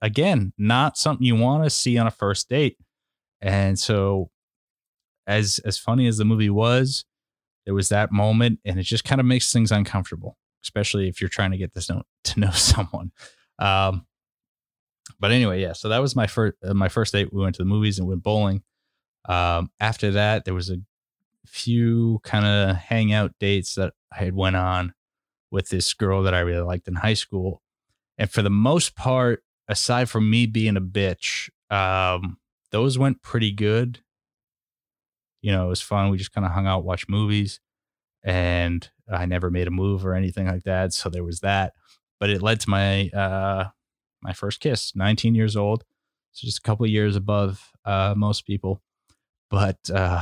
again 0.00 0.52
not 0.58 0.96
something 0.96 1.26
you 1.26 1.36
want 1.36 1.64
to 1.64 1.70
see 1.70 1.98
on 1.98 2.06
a 2.06 2.10
first 2.10 2.48
date 2.48 2.78
and 3.40 3.78
so 3.78 4.30
as 5.26 5.60
as 5.64 5.76
funny 5.76 6.06
as 6.06 6.16
the 6.16 6.24
movie 6.24 6.50
was 6.50 7.04
there 7.64 7.74
was 7.74 7.90
that 7.90 8.10
moment 8.10 8.58
and 8.64 8.78
it 8.78 8.84
just 8.84 9.04
kind 9.04 9.20
of 9.20 9.26
makes 9.26 9.52
things 9.52 9.70
uncomfortable 9.70 10.36
especially 10.62 11.08
if 11.08 11.20
you're 11.20 11.28
trying 11.28 11.50
to 11.50 11.58
get 11.58 11.74
this 11.74 11.88
know, 11.88 12.02
to 12.24 12.40
know 12.40 12.50
someone 12.50 13.10
um 13.58 14.06
but 15.20 15.30
anyway 15.30 15.60
yeah 15.60 15.72
so 15.72 15.88
that 15.88 15.98
was 15.98 16.14
my 16.14 16.26
first 16.26 16.56
uh, 16.64 16.74
my 16.74 16.88
first 16.88 17.12
date 17.12 17.32
we 17.32 17.42
went 17.42 17.54
to 17.54 17.62
the 17.62 17.68
movies 17.68 17.98
and 17.98 18.08
went 18.08 18.22
bowling 18.22 18.62
um 19.28 19.70
after 19.80 20.10
that 20.10 20.44
there 20.44 20.54
was 20.54 20.70
a 20.70 20.78
few 21.48 22.20
kind 22.22 22.44
of 22.44 22.76
hangout 22.76 23.32
dates 23.40 23.74
that 23.74 23.94
I 24.12 24.24
had 24.24 24.34
went 24.34 24.56
on 24.56 24.94
with 25.50 25.68
this 25.70 25.94
girl 25.94 26.22
that 26.22 26.34
I 26.34 26.40
really 26.40 26.62
liked 26.62 26.88
in 26.88 26.94
high 26.94 27.14
school. 27.14 27.62
And 28.16 28.30
for 28.30 28.42
the 28.42 28.50
most 28.50 28.94
part, 28.94 29.42
aside 29.68 30.08
from 30.08 30.30
me 30.30 30.46
being 30.46 30.76
a 30.76 30.80
bitch, 30.80 31.50
um, 31.70 32.38
those 32.70 32.98
went 32.98 33.22
pretty 33.22 33.52
good. 33.52 34.00
You 35.40 35.52
know, 35.52 35.66
it 35.66 35.68
was 35.68 35.80
fun. 35.80 36.10
We 36.10 36.18
just 36.18 36.32
kind 36.32 36.44
of 36.44 36.52
hung 36.52 36.66
out, 36.66 36.84
watched 36.84 37.08
movies, 37.08 37.60
and 38.24 38.88
I 39.10 39.26
never 39.26 39.50
made 39.50 39.68
a 39.68 39.72
move 39.72 40.04
or 40.04 40.14
anything 40.14 40.46
like 40.46 40.64
that. 40.64 40.92
So 40.92 41.08
there 41.08 41.24
was 41.24 41.40
that. 41.40 41.74
But 42.20 42.30
it 42.30 42.42
led 42.42 42.60
to 42.60 42.70
my 42.70 43.08
uh 43.10 43.68
my 44.22 44.32
first 44.32 44.60
kiss, 44.60 44.94
19 44.96 45.34
years 45.34 45.56
old. 45.56 45.84
So 46.32 46.46
just 46.46 46.58
a 46.58 46.62
couple 46.62 46.86
years 46.86 47.16
above 47.16 47.72
uh 47.84 48.14
most 48.16 48.46
people 48.46 48.82
but 49.50 49.78
uh 49.94 50.20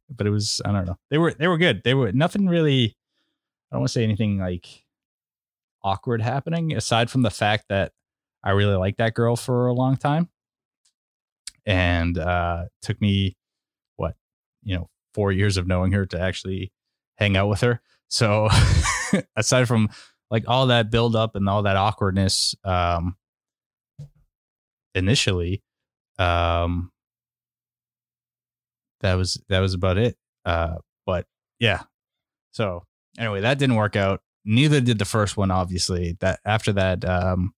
but 0.10 0.26
it 0.26 0.30
was 0.30 0.60
i 0.64 0.72
don't 0.72 0.86
know 0.86 0.96
they 1.10 1.18
were 1.18 1.32
they 1.32 1.48
were 1.48 1.58
good 1.58 1.82
they 1.84 1.94
were 1.94 2.12
nothing 2.12 2.46
really 2.46 2.96
i 3.70 3.74
don't 3.74 3.80
want 3.80 3.88
to 3.88 3.92
say 3.92 4.02
anything 4.02 4.38
like 4.38 4.84
awkward 5.82 6.20
happening 6.20 6.74
aside 6.74 7.10
from 7.10 7.22
the 7.22 7.30
fact 7.30 7.64
that 7.68 7.92
i 8.42 8.50
really 8.50 8.74
liked 8.74 8.98
that 8.98 9.14
girl 9.14 9.36
for 9.36 9.66
a 9.66 9.72
long 9.72 9.96
time 9.96 10.28
and 11.66 12.18
uh 12.18 12.64
took 12.82 13.00
me 13.00 13.36
what 13.96 14.16
you 14.62 14.76
know 14.76 14.88
four 15.14 15.32
years 15.32 15.56
of 15.56 15.66
knowing 15.66 15.92
her 15.92 16.06
to 16.06 16.20
actually 16.20 16.72
hang 17.18 17.36
out 17.36 17.48
with 17.48 17.60
her. 17.60 17.80
So 18.08 18.48
aside 19.36 19.68
from 19.68 19.90
like 20.30 20.44
all 20.46 20.68
that 20.68 20.90
build 20.90 21.16
up 21.16 21.36
and 21.36 21.48
all 21.48 21.62
that 21.62 21.76
awkwardness 21.76 22.54
um 22.64 23.16
initially 24.94 25.62
um 26.18 26.90
that 29.00 29.14
was 29.14 29.40
that 29.48 29.60
was 29.60 29.74
about 29.74 29.98
it. 29.98 30.16
Uh 30.44 30.76
but 31.06 31.26
yeah. 31.60 31.82
So 32.52 32.84
anyway 33.18 33.40
that 33.42 33.58
didn't 33.58 33.76
work 33.76 33.96
out. 33.96 34.22
Neither 34.44 34.80
did 34.80 34.98
the 34.98 35.04
first 35.04 35.36
one 35.36 35.50
obviously. 35.50 36.16
That 36.20 36.40
after 36.44 36.72
that 36.72 37.04
um 37.04 37.54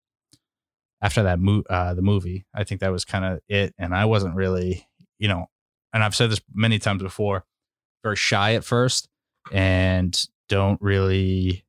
after 1.00 1.23
that 1.23 1.38
mo- 1.38 1.64
uh 1.71 1.95
the 1.95 2.02
movie 2.02 2.45
i 2.55 2.62
think 2.62 2.81
that 2.83 2.93
was 2.93 3.05
kind 3.05 3.25
of 3.25 3.40
it. 3.49 3.75
And 3.79 3.95
i 3.95 4.05
wasn't 4.05 4.35
really 4.35 4.87
you 5.19 5.29
know 5.29 5.47
and 5.95 6.05
i've 6.05 6.14
said 6.14 6.31
this 6.31 6.40
many 6.52 6.79
times 6.79 7.02
before 7.02 7.45
very 8.02 8.17
shy 8.17 8.55
at 8.55 8.64
first 8.64 9.09
and 9.52 10.26
don't 10.49 10.80
really 10.80 11.64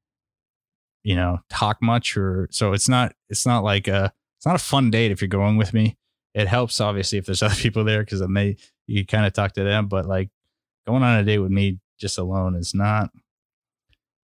you 1.04 1.16
know 1.16 1.40
talk 1.50 1.82
much 1.82 2.18
or 2.18 2.48
so 2.52 2.74
it's 2.74 2.90
not 2.90 3.14
it's 3.30 3.46
not 3.46 3.64
like 3.64 3.88
a 3.88 4.12
it's 4.38 4.46
not 4.46 4.56
a 4.56 4.60
fun 4.60 4.90
date 4.90 5.12
if 5.12 5.22
you're 5.22 5.28
going 5.28 5.58
with 5.58 5.74
me. 5.74 5.98
It 6.34 6.48
helps 6.48 6.80
obviously 6.82 7.18
if 7.20 7.26
there's 7.26 7.44
other 7.44 7.56
people 7.56 7.84
there 7.84 8.04
because 8.04 8.20
then 8.20 8.34
they 8.34 8.58
you 8.88 9.06
kind 9.06 9.26
of 9.26 9.34
talk 9.34 9.54
to 9.54 9.64
them 9.64 9.88
but 9.88 10.06
like 10.06 10.30
going 10.88 11.04
on 11.04 11.20
a 11.20 11.24
date 11.24 11.40
with 11.40 11.52
me 11.52 11.80
just 12.00 12.18
alone 12.18 12.56
is 12.56 12.74
not 12.74 13.10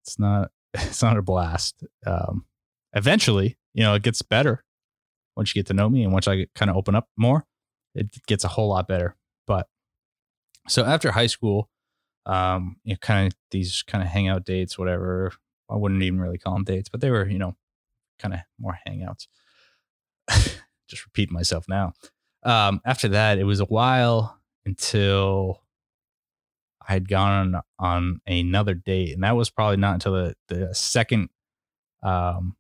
it's 0.04 0.18
not 0.18 0.52
it's 0.74 1.02
not 1.04 1.18
a 1.18 1.22
blast. 1.22 1.84
Um 2.06 2.46
eventually 2.94 3.58
you 3.74 3.84
know 3.84 3.94
it 3.94 4.04
gets 4.04 4.22
better 4.22 4.64
once 5.36 5.54
you 5.54 5.60
get 5.60 5.68
to 5.68 5.74
know 5.74 5.88
me 5.88 6.04
and 6.04 6.12
once 6.12 6.28
i 6.28 6.48
kind 6.56 6.72
of 6.72 6.78
open 6.78 6.96
up 6.96 7.08
more 7.16 7.46
it 7.98 8.26
gets 8.28 8.44
a 8.44 8.50
whole 8.50 8.70
lot 8.70 8.88
better. 8.88 9.16
But 9.46 9.68
so 10.68 10.86
after 10.86 11.12
high 11.12 11.28
school 11.28 11.70
um 12.28 12.78
you 12.84 12.94
know 12.94 12.98
kind 13.02 13.28
of 13.28 13.34
these 13.52 13.84
kind 13.84 14.04
of 14.04 14.10
hangout 14.10 14.46
dates 14.46 14.78
whatever. 14.78 15.32
I 15.70 15.76
wouldn't 15.76 16.04
even 16.04 16.20
really 16.22 16.38
call 16.38 16.54
them 16.54 16.64
dates 16.64 16.90
but 16.90 17.02
they 17.02 17.10
were 17.10 17.28
you 17.28 17.40
know 17.40 17.56
kind 18.20 18.34
of 18.34 18.42
more 18.60 18.78
hangouts. 18.88 19.28
Just 20.88 21.06
repeat 21.06 21.32
myself 21.32 21.66
now. 21.68 21.94
Um 22.44 22.82
after 22.86 23.08
that 23.10 23.40
it 23.40 23.46
was 23.46 23.60
a 23.60 23.66
while 23.66 24.40
until 24.66 25.62
i 26.86 26.94
had 26.94 27.08
gone 27.08 27.56
on, 27.56 27.64
on 27.80 28.22
another 28.28 28.74
date 28.74 29.14
and 29.14 29.24
that 29.24 29.36
was 29.36 29.50
probably 29.50 29.78
not 29.78 29.94
until 29.94 30.14
the 30.14 30.36
the 30.50 30.76
second 30.76 31.30
um 32.04 32.56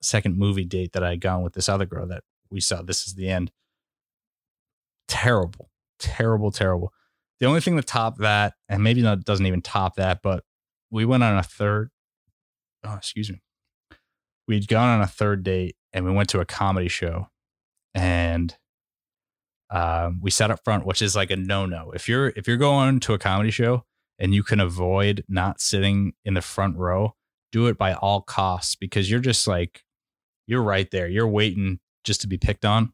second 0.00 0.38
movie 0.38 0.64
date 0.64 0.92
that 0.92 1.02
i 1.02 1.10
had 1.10 1.20
gone 1.20 1.42
with 1.42 1.52
this 1.54 1.68
other 1.68 1.86
girl 1.86 2.06
that 2.06 2.22
we 2.50 2.60
saw. 2.60 2.82
This 2.82 3.06
is 3.06 3.14
the 3.14 3.28
end. 3.28 3.50
Terrible. 5.08 5.70
Terrible 5.98 6.50
terrible 6.50 6.92
the 7.40 7.46
only 7.46 7.60
thing 7.60 7.76
that 7.76 7.86
topped 7.86 8.20
that, 8.20 8.54
and 8.68 8.82
maybe 8.82 9.02
not 9.02 9.24
doesn't 9.24 9.46
even 9.46 9.62
top 9.62 9.96
that, 9.96 10.20
but 10.22 10.44
we 10.90 11.04
went 11.04 11.22
on 11.22 11.36
a 11.36 11.42
third. 11.42 11.90
Oh, 12.84 12.94
excuse 12.94 13.30
me. 13.30 13.42
We'd 14.48 14.68
gone 14.68 14.88
on 14.88 15.02
a 15.02 15.06
third 15.06 15.42
date, 15.42 15.76
and 15.92 16.04
we 16.04 16.12
went 16.12 16.28
to 16.30 16.40
a 16.40 16.44
comedy 16.44 16.88
show, 16.88 17.28
and 17.94 18.56
um, 19.70 20.20
we 20.22 20.30
sat 20.30 20.50
up 20.50 20.60
front, 20.64 20.86
which 20.86 21.02
is 21.02 21.16
like 21.16 21.30
a 21.30 21.36
no 21.36 21.66
no. 21.66 21.90
If 21.92 22.08
you're 22.08 22.28
if 22.36 22.46
you're 22.46 22.56
going 22.56 23.00
to 23.00 23.14
a 23.14 23.18
comedy 23.18 23.50
show 23.50 23.84
and 24.18 24.34
you 24.34 24.42
can 24.42 24.60
avoid 24.60 25.24
not 25.28 25.60
sitting 25.60 26.14
in 26.24 26.34
the 26.34 26.42
front 26.42 26.76
row, 26.76 27.14
do 27.52 27.66
it 27.66 27.76
by 27.76 27.94
all 27.94 28.20
costs 28.20 28.76
because 28.76 29.10
you're 29.10 29.20
just 29.20 29.48
like 29.48 29.82
you're 30.46 30.62
right 30.62 30.90
there. 30.90 31.08
You're 31.08 31.28
waiting 31.28 31.80
just 32.04 32.20
to 32.20 32.28
be 32.28 32.38
picked 32.38 32.64
on. 32.64 32.92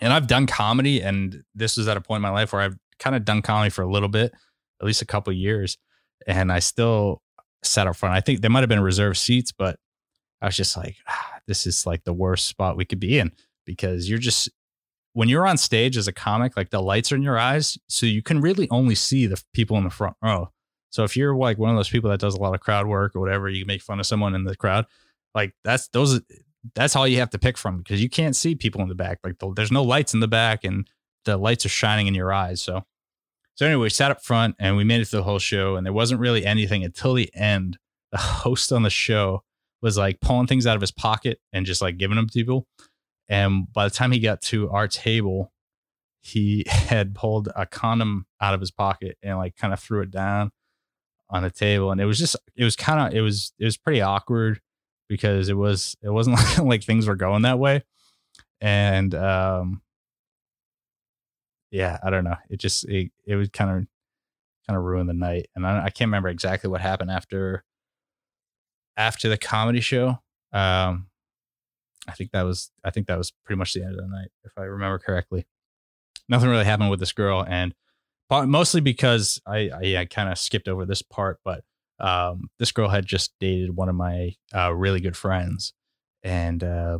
And 0.00 0.12
I've 0.12 0.26
done 0.26 0.46
comedy, 0.46 1.00
and 1.00 1.42
this 1.54 1.76
was 1.76 1.88
at 1.88 1.96
a 1.96 2.00
point 2.00 2.18
in 2.18 2.22
my 2.22 2.30
life 2.30 2.52
where 2.52 2.62
I've 2.62 2.76
kind 3.02 3.16
of 3.16 3.24
done 3.24 3.42
comedy 3.42 3.70
for 3.70 3.82
a 3.82 3.90
little 3.90 4.08
bit, 4.08 4.32
at 4.80 4.86
least 4.86 5.02
a 5.02 5.06
couple 5.06 5.32
years, 5.32 5.76
and 6.26 6.52
I 6.52 6.60
still 6.60 7.22
sat 7.62 7.86
up 7.86 7.96
front. 7.96 8.14
I 8.14 8.20
think 8.20 8.40
there 8.40 8.50
might 8.50 8.60
have 8.60 8.68
been 8.68 8.80
reserved 8.80 9.18
seats, 9.18 9.52
but 9.52 9.76
I 10.40 10.46
was 10.46 10.56
just 10.56 10.76
like, 10.76 10.96
ah, 11.08 11.38
this 11.46 11.66
is 11.66 11.86
like 11.86 12.04
the 12.04 12.12
worst 12.12 12.46
spot 12.46 12.76
we 12.76 12.84
could 12.84 13.00
be 13.00 13.18
in 13.18 13.32
because 13.64 14.08
you're 14.08 14.18
just 14.18 14.48
when 15.14 15.28
you're 15.28 15.46
on 15.46 15.58
stage 15.58 15.96
as 15.96 16.08
a 16.08 16.12
comic, 16.12 16.56
like 16.56 16.70
the 16.70 16.80
lights 16.80 17.12
are 17.12 17.16
in 17.16 17.22
your 17.22 17.38
eyes, 17.38 17.76
so 17.88 18.06
you 18.06 18.22
can 18.22 18.40
really 18.40 18.68
only 18.70 18.94
see 18.94 19.26
the 19.26 19.42
people 19.52 19.76
in 19.76 19.84
the 19.84 19.90
front 19.90 20.16
row. 20.22 20.48
So 20.90 21.04
if 21.04 21.16
you're 21.16 21.34
like 21.34 21.58
one 21.58 21.70
of 21.70 21.76
those 21.76 21.90
people 21.90 22.10
that 22.10 22.20
does 22.20 22.34
a 22.34 22.40
lot 22.40 22.54
of 22.54 22.60
crowd 22.60 22.86
work 22.86 23.14
or 23.14 23.20
whatever, 23.20 23.48
you 23.48 23.66
make 23.66 23.82
fun 23.82 24.00
of 24.00 24.06
someone 24.06 24.34
in 24.34 24.44
the 24.44 24.56
crowd, 24.56 24.86
like 25.34 25.54
that's 25.64 25.88
those 25.88 26.20
that's 26.74 26.94
all 26.94 27.08
you 27.08 27.18
have 27.18 27.30
to 27.30 27.38
pick 27.38 27.58
from 27.58 27.78
because 27.78 28.02
you 28.02 28.08
can't 28.08 28.36
see 28.36 28.54
people 28.54 28.80
in 28.82 28.88
the 28.88 28.94
back. 28.94 29.18
Like 29.24 29.38
the, 29.38 29.52
there's 29.54 29.72
no 29.72 29.82
lights 29.82 30.14
in 30.14 30.20
the 30.20 30.28
back 30.28 30.64
and 30.64 30.88
the 31.24 31.36
lights 31.36 31.66
are 31.66 31.70
shining 31.70 32.06
in 32.06 32.14
your 32.14 32.32
eyes. 32.32 32.62
So 32.62 32.84
so 33.54 33.66
anyway, 33.66 33.82
we 33.82 33.90
sat 33.90 34.10
up 34.10 34.24
front 34.24 34.56
and 34.58 34.76
we 34.76 34.84
made 34.84 35.00
it 35.00 35.06
through 35.06 35.20
the 35.20 35.24
whole 35.24 35.38
show, 35.38 35.76
and 35.76 35.84
there 35.84 35.92
wasn't 35.92 36.20
really 36.20 36.46
anything 36.46 36.84
until 36.84 37.14
the 37.14 37.30
end. 37.34 37.78
The 38.10 38.18
host 38.18 38.72
on 38.72 38.82
the 38.82 38.90
show 38.90 39.42
was 39.80 39.98
like 39.98 40.20
pulling 40.20 40.46
things 40.46 40.66
out 40.66 40.76
of 40.76 40.80
his 40.80 40.92
pocket 40.92 41.40
and 41.52 41.66
just 41.66 41.82
like 41.82 41.98
giving 41.98 42.16
them 42.16 42.28
to 42.28 42.32
people. 42.32 42.66
And 43.28 43.70
by 43.72 43.84
the 43.84 43.94
time 43.94 44.12
he 44.12 44.20
got 44.20 44.40
to 44.42 44.70
our 44.70 44.88
table, 44.88 45.52
he 46.20 46.64
had 46.68 47.14
pulled 47.14 47.48
a 47.54 47.66
condom 47.66 48.26
out 48.40 48.54
of 48.54 48.60
his 48.60 48.70
pocket 48.70 49.18
and 49.22 49.38
like 49.38 49.56
kind 49.56 49.72
of 49.72 49.80
threw 49.80 50.02
it 50.02 50.10
down 50.10 50.52
on 51.28 51.42
the 51.42 51.50
table. 51.50 51.90
And 51.90 52.00
it 52.00 52.04
was 52.06 52.18
just, 52.18 52.36
it 52.56 52.64
was 52.64 52.76
kind 52.76 53.00
of, 53.00 53.14
it 53.18 53.22
was, 53.22 53.52
it 53.58 53.64
was 53.64 53.76
pretty 53.76 54.00
awkward 54.00 54.60
because 55.08 55.48
it 55.48 55.56
was, 55.56 55.96
it 56.02 56.10
wasn't 56.10 56.36
like, 56.36 56.58
like 56.64 56.84
things 56.84 57.06
were 57.06 57.16
going 57.16 57.42
that 57.42 57.58
way. 57.58 57.82
And, 58.60 59.14
um, 59.14 59.82
yeah, 61.72 61.98
I 62.04 62.10
don't 62.10 62.24
know. 62.24 62.36
It 62.50 62.60
just 62.60 62.84
it, 62.88 63.10
it 63.26 63.34
would 63.34 63.52
kind 63.52 63.70
of 63.70 63.86
kind 64.66 64.76
of 64.76 64.84
ruin 64.84 65.06
the 65.06 65.14
night, 65.14 65.48
and 65.56 65.66
I, 65.66 65.86
I 65.86 65.90
can't 65.90 66.08
remember 66.08 66.28
exactly 66.28 66.70
what 66.70 66.82
happened 66.82 67.10
after 67.10 67.64
after 68.96 69.28
the 69.28 69.38
comedy 69.38 69.80
show. 69.80 70.18
Um, 70.52 71.08
I 72.06 72.12
think 72.12 72.30
that 72.32 72.42
was 72.42 72.70
I 72.84 72.90
think 72.90 73.06
that 73.06 73.16
was 73.16 73.32
pretty 73.44 73.58
much 73.58 73.72
the 73.72 73.82
end 73.82 73.92
of 73.92 73.96
the 73.96 74.08
night, 74.08 74.28
if 74.44 74.52
I 74.56 74.62
remember 74.64 74.98
correctly. 74.98 75.46
Nothing 76.28 76.50
really 76.50 76.64
happened 76.64 76.90
with 76.90 77.00
this 77.00 77.12
girl, 77.12 77.44
and 77.48 77.74
mostly 78.30 78.82
because 78.82 79.40
I 79.46 79.70
I, 79.70 79.96
I 80.00 80.04
kind 80.04 80.30
of 80.30 80.38
skipped 80.38 80.68
over 80.68 80.84
this 80.84 81.00
part, 81.00 81.40
but 81.42 81.64
um, 81.98 82.50
this 82.58 82.70
girl 82.70 82.90
had 82.90 83.06
just 83.06 83.32
dated 83.40 83.76
one 83.76 83.88
of 83.88 83.94
my 83.94 84.34
uh, 84.54 84.74
really 84.74 85.00
good 85.00 85.16
friends, 85.16 85.72
and 86.22 86.62
uh, 86.62 86.98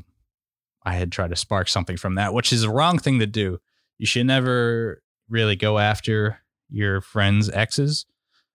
I 0.82 0.94
had 0.94 1.12
tried 1.12 1.30
to 1.30 1.36
spark 1.36 1.68
something 1.68 1.98
from 1.98 2.14
that, 2.14 2.32
which 2.32 2.54
is 2.54 2.62
the 2.62 2.70
wrong 2.70 2.98
thing 2.98 3.18
to 3.18 3.26
do 3.26 3.60
you 4.02 4.06
should 4.06 4.26
never 4.26 5.00
really 5.28 5.54
go 5.54 5.78
after 5.78 6.40
your 6.68 7.00
friend's 7.00 7.48
exes, 7.48 8.04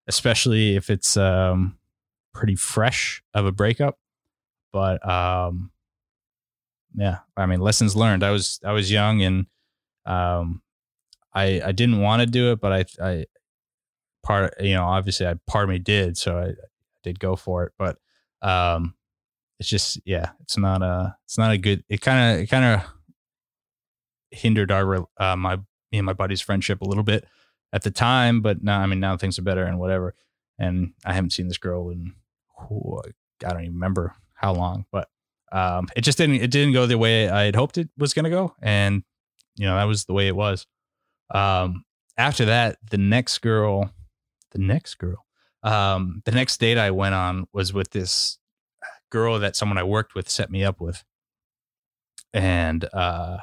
especially 0.06 0.76
if 0.76 0.90
it's 0.90 1.16
um, 1.16 1.78
pretty 2.34 2.58
fresh 2.58 3.24
of 3.34 3.46
a 3.46 3.54
breakup. 3.54 3.98
But 4.74 5.08
um, 5.10 5.72
yeah, 6.98 7.20
I 7.38 7.46
mean, 7.46 7.62
lessons 7.62 7.96
learned. 7.96 8.26
I 8.26 8.32
was 8.32 8.60
I 8.62 8.74
was 8.74 8.92
young 8.92 9.22
and 9.22 9.46
um, 10.06 10.62
I 11.34 11.62
I 11.64 11.72
didn't 11.72 12.02
want 12.02 12.20
to 12.20 12.26
do 12.26 12.52
it, 12.52 12.60
but 12.60 12.74
I 12.74 12.86
I 13.02 13.26
part 14.24 14.54
you 14.60 14.74
know 14.74 14.84
obviously 14.84 15.28
I 15.28 15.36
part 15.48 15.64
of 15.64 15.70
me 15.70 15.80
did, 15.80 16.18
so 16.18 16.40
I, 16.40 16.48
I 16.48 16.56
did 17.04 17.22
go 17.22 17.38
for 17.38 17.64
it. 17.64 17.72
But 17.78 17.98
um, 18.42 18.96
it's 19.62 19.70
just 19.70 20.02
yeah, 20.04 20.32
it's 20.42 20.58
not 20.58 20.82
a 20.82 21.16
it's 21.24 21.38
not 21.38 21.54
a 21.54 21.58
good. 21.58 21.86
It 21.88 22.02
kind 22.02 22.36
of 22.36 22.42
it 22.42 22.48
kind 22.48 22.66
of 22.66 22.97
hindered 24.32 24.72
our 24.72 25.08
uh, 25.18 25.36
my 25.36 25.58
me 25.92 26.00
and 26.00 26.06
my 26.06 26.14
buddy's 26.14 26.42
friendship 26.42 26.82
a 26.82 26.86
little 26.86 27.04
bit 27.04 27.26
at 27.74 27.84
the 27.84 27.92
time, 27.92 28.42
but 28.42 28.64
now 28.64 28.80
I 28.80 28.86
mean 28.86 29.00
now 29.00 29.18
things 29.18 29.40
are 29.40 29.44
better 29.44 29.64
and 29.64 29.80
whatever. 29.80 30.16
And 30.60 30.94
I 31.06 31.14
haven't 31.14 31.34
seen 31.34 31.48
this 31.48 31.58
girl 31.58 31.90
in 31.90 32.14
oh, 32.60 33.02
I 33.46 33.50
don't 33.50 33.62
even 33.62 33.74
remember 33.74 34.16
how 34.34 34.54
long, 34.54 34.86
but 34.92 35.10
um, 35.52 35.88
it 35.96 36.02
just 36.02 36.18
didn't 36.18 36.36
it 36.36 36.52
didn't 36.52 36.74
go 36.74 36.86
the 36.86 36.98
way 36.98 37.30
I 37.30 37.44
had 37.44 37.56
hoped 37.56 37.78
it 37.78 37.90
was 37.98 38.14
going 38.14 38.26
to 38.26 38.30
go, 38.30 38.56
and 38.62 39.04
you 39.56 39.66
know 39.66 39.76
that 39.76 39.86
was 39.86 40.06
the 40.06 40.14
way 40.14 40.28
it 40.28 40.36
was. 40.36 40.66
Um, 41.34 41.84
after 42.18 42.46
that, 42.46 42.78
the 42.90 42.98
next 42.98 43.40
girl, 43.40 43.92
the 44.52 44.60
next 44.60 44.96
girl, 44.96 45.26
um, 45.64 46.22
the 46.26 46.32
next 46.32 46.60
date 46.60 46.78
I 46.78 46.92
went 46.92 47.16
on 47.16 47.48
was 47.54 47.74
with 47.74 47.92
this 47.92 48.40
girl 49.10 49.40
that 49.40 49.56
someone 49.56 49.78
I 49.78 49.84
worked 49.84 50.16
with 50.16 50.30
set 50.30 50.50
me 50.50 50.64
up 50.64 50.82
with, 50.82 51.04
and 52.34 52.84
uh, 52.94 53.38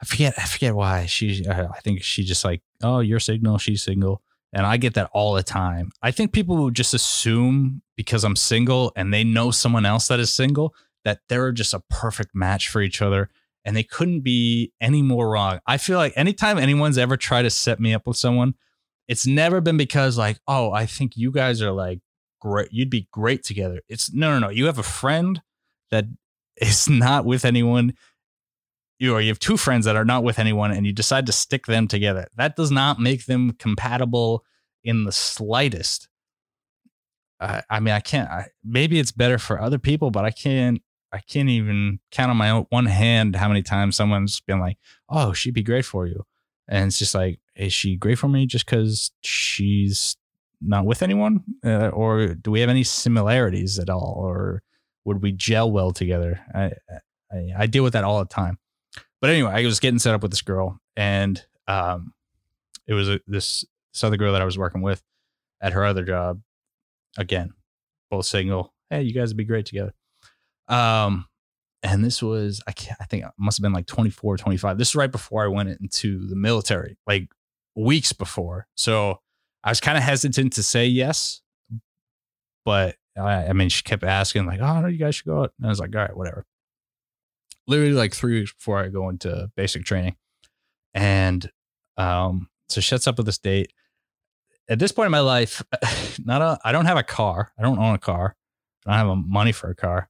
I 0.00 0.04
forget 0.04 0.34
I 0.38 0.44
forget 0.44 0.74
why 0.74 1.06
she 1.06 1.44
uh, 1.46 1.68
I 1.74 1.80
think 1.80 2.02
she 2.02 2.24
just 2.24 2.44
like 2.44 2.62
oh 2.82 3.00
you're 3.00 3.20
single 3.20 3.58
she's 3.58 3.82
single 3.82 4.22
and 4.52 4.64
I 4.64 4.76
get 4.76 4.94
that 4.94 5.10
all 5.12 5.34
the 5.34 5.42
time. 5.42 5.90
I 6.02 6.10
think 6.10 6.32
people 6.32 6.70
just 6.70 6.94
assume 6.94 7.82
because 7.96 8.24
I'm 8.24 8.36
single 8.36 8.92
and 8.96 9.12
they 9.12 9.24
know 9.24 9.50
someone 9.50 9.84
else 9.84 10.08
that 10.08 10.20
is 10.20 10.32
single 10.32 10.74
that 11.04 11.20
they're 11.28 11.52
just 11.52 11.74
a 11.74 11.82
perfect 11.90 12.34
match 12.34 12.68
for 12.68 12.80
each 12.80 13.02
other 13.02 13.28
and 13.64 13.76
they 13.76 13.82
couldn't 13.82 14.20
be 14.20 14.72
any 14.80 15.02
more 15.02 15.28
wrong. 15.28 15.60
I 15.66 15.76
feel 15.76 15.98
like 15.98 16.14
anytime 16.16 16.58
anyone's 16.58 16.98
ever 16.98 17.16
tried 17.16 17.42
to 17.42 17.50
set 17.50 17.80
me 17.80 17.92
up 17.92 18.06
with 18.06 18.16
someone, 18.16 18.54
it's 19.08 19.26
never 19.26 19.60
been 19.60 19.76
because 19.76 20.16
like, 20.16 20.38
oh, 20.46 20.72
I 20.72 20.86
think 20.86 21.16
you 21.16 21.30
guys 21.30 21.60
are 21.60 21.72
like 21.72 22.00
great. 22.40 22.68
You'd 22.72 22.90
be 22.90 23.08
great 23.12 23.42
together. 23.42 23.80
It's 23.88 24.12
no, 24.12 24.30
no, 24.30 24.38
no. 24.38 24.48
You 24.48 24.66
have 24.66 24.78
a 24.78 24.82
friend 24.82 25.42
that 25.90 26.06
is 26.56 26.88
not 26.88 27.24
with 27.24 27.44
anyone 27.44 27.94
you 28.98 29.14
or 29.14 29.20
you 29.20 29.28
have 29.28 29.38
two 29.38 29.56
friends 29.56 29.84
that 29.84 29.96
are 29.96 30.04
not 30.04 30.24
with 30.24 30.38
anyone 30.38 30.70
and 30.70 30.84
you 30.86 30.92
decide 30.92 31.26
to 31.26 31.32
stick 31.32 31.66
them 31.66 31.86
together. 31.86 32.26
That 32.36 32.56
does 32.56 32.70
not 32.70 32.98
make 32.98 33.26
them 33.26 33.52
compatible 33.52 34.44
in 34.82 35.04
the 35.04 35.12
slightest. 35.12 36.08
Uh, 37.40 37.62
I 37.70 37.80
mean, 37.80 37.94
I 37.94 38.00
can't. 38.00 38.28
I, 38.28 38.48
maybe 38.64 38.98
it's 38.98 39.12
better 39.12 39.38
for 39.38 39.60
other 39.60 39.78
people, 39.78 40.10
but 40.10 40.24
I 40.24 40.30
can't. 40.30 40.82
I 41.10 41.20
can't 41.20 41.48
even 41.48 42.00
count 42.10 42.30
on 42.30 42.36
my 42.36 42.50
own 42.50 42.66
one 42.68 42.86
hand 42.86 43.34
how 43.36 43.48
many 43.48 43.62
times 43.62 43.96
someone's 43.96 44.40
been 44.40 44.60
like, 44.60 44.76
"Oh, 45.08 45.32
she'd 45.32 45.54
be 45.54 45.62
great 45.62 45.84
for 45.84 46.06
you," 46.06 46.26
and 46.68 46.88
it's 46.88 46.98
just 46.98 47.14
like, 47.14 47.38
is 47.54 47.72
she 47.72 47.96
great 47.96 48.18
for 48.18 48.28
me 48.28 48.46
just 48.46 48.66
because 48.66 49.12
she's 49.22 50.16
not 50.60 50.84
with 50.84 51.02
anyone, 51.02 51.44
uh, 51.64 51.88
or 51.88 52.34
do 52.34 52.50
we 52.50 52.60
have 52.60 52.68
any 52.68 52.84
similarities 52.84 53.78
at 53.78 53.88
all, 53.88 54.14
or 54.18 54.62
would 55.04 55.22
we 55.22 55.32
gel 55.32 55.70
well 55.70 55.92
together? 55.92 56.40
I, 56.54 56.72
I, 57.32 57.46
I 57.60 57.66
deal 57.66 57.84
with 57.84 57.92
that 57.94 58.04
all 58.04 58.18
the 58.18 58.26
time. 58.26 58.58
But 59.20 59.30
anyway, 59.30 59.50
I 59.52 59.64
was 59.64 59.80
getting 59.80 59.98
set 59.98 60.14
up 60.14 60.22
with 60.22 60.30
this 60.30 60.42
girl, 60.42 60.80
and 60.96 61.44
um, 61.66 62.12
it 62.86 62.94
was 62.94 63.08
a, 63.08 63.20
this 63.26 63.64
this 63.92 64.04
other 64.04 64.16
girl 64.16 64.32
that 64.32 64.42
I 64.42 64.44
was 64.44 64.58
working 64.58 64.82
with 64.82 65.02
at 65.60 65.72
her 65.72 65.84
other 65.84 66.04
job. 66.04 66.40
Again, 67.16 67.52
both 68.10 68.26
single. 68.26 68.72
Hey, 68.90 69.02
you 69.02 69.12
guys 69.12 69.30
would 69.30 69.36
be 69.36 69.44
great 69.44 69.66
together. 69.66 69.92
Um, 70.68 71.26
and 71.82 72.04
this 72.04 72.22
was 72.22 72.62
I 72.66 72.72
can't 72.72 72.98
I 73.00 73.04
think 73.04 73.24
it 73.24 73.30
must 73.38 73.58
have 73.58 73.62
been 73.62 73.72
like 73.72 73.86
24, 73.86 74.36
25. 74.36 74.78
This 74.78 74.88
is 74.88 74.94
right 74.94 75.10
before 75.10 75.44
I 75.44 75.48
went 75.48 75.68
into 75.68 76.26
the 76.26 76.36
military, 76.36 76.96
like 77.06 77.28
weeks 77.74 78.12
before. 78.12 78.66
So 78.76 79.20
I 79.64 79.70
was 79.70 79.80
kind 79.80 79.98
of 79.98 80.04
hesitant 80.04 80.52
to 80.54 80.62
say 80.62 80.86
yes, 80.86 81.42
but 82.64 82.96
I, 83.16 83.46
I 83.46 83.52
mean, 83.52 83.68
she 83.68 83.82
kept 83.82 84.04
asking 84.04 84.46
like, 84.46 84.60
"Oh, 84.60 84.80
no, 84.80 84.86
you 84.86 84.98
guys 84.98 85.16
should 85.16 85.26
go 85.26 85.42
out." 85.42 85.52
And 85.58 85.66
I 85.66 85.70
was 85.70 85.80
like, 85.80 85.94
"All 85.94 86.02
right, 86.02 86.16
whatever." 86.16 86.46
Literally 87.68 87.92
like 87.92 88.14
three 88.14 88.40
weeks 88.40 88.52
before 88.52 88.78
I 88.78 88.88
go 88.88 89.08
into 89.08 89.50
basic 89.56 89.84
training, 89.84 90.16
and 90.94 91.48
um, 91.96 92.48
so 92.68 92.80
she 92.80 92.88
sets 92.88 93.06
up 93.06 93.16
with 93.18 93.26
this 93.26 93.38
date. 93.38 93.72
At 94.68 94.78
this 94.78 94.90
point 94.90 95.06
in 95.06 95.12
my 95.12 95.20
life, 95.20 95.62
not 96.24 96.42
a, 96.42 96.58
I 96.64 96.72
don't 96.72 96.86
have 96.86 96.96
a 96.96 97.02
car. 97.02 97.52
I 97.58 97.62
don't 97.62 97.78
own 97.78 97.94
a 97.94 97.98
car. 97.98 98.36
I 98.86 98.98
don't 98.98 99.08
have 99.08 99.26
money 99.26 99.52
for 99.52 99.70
a 99.70 99.74
car, 99.74 100.08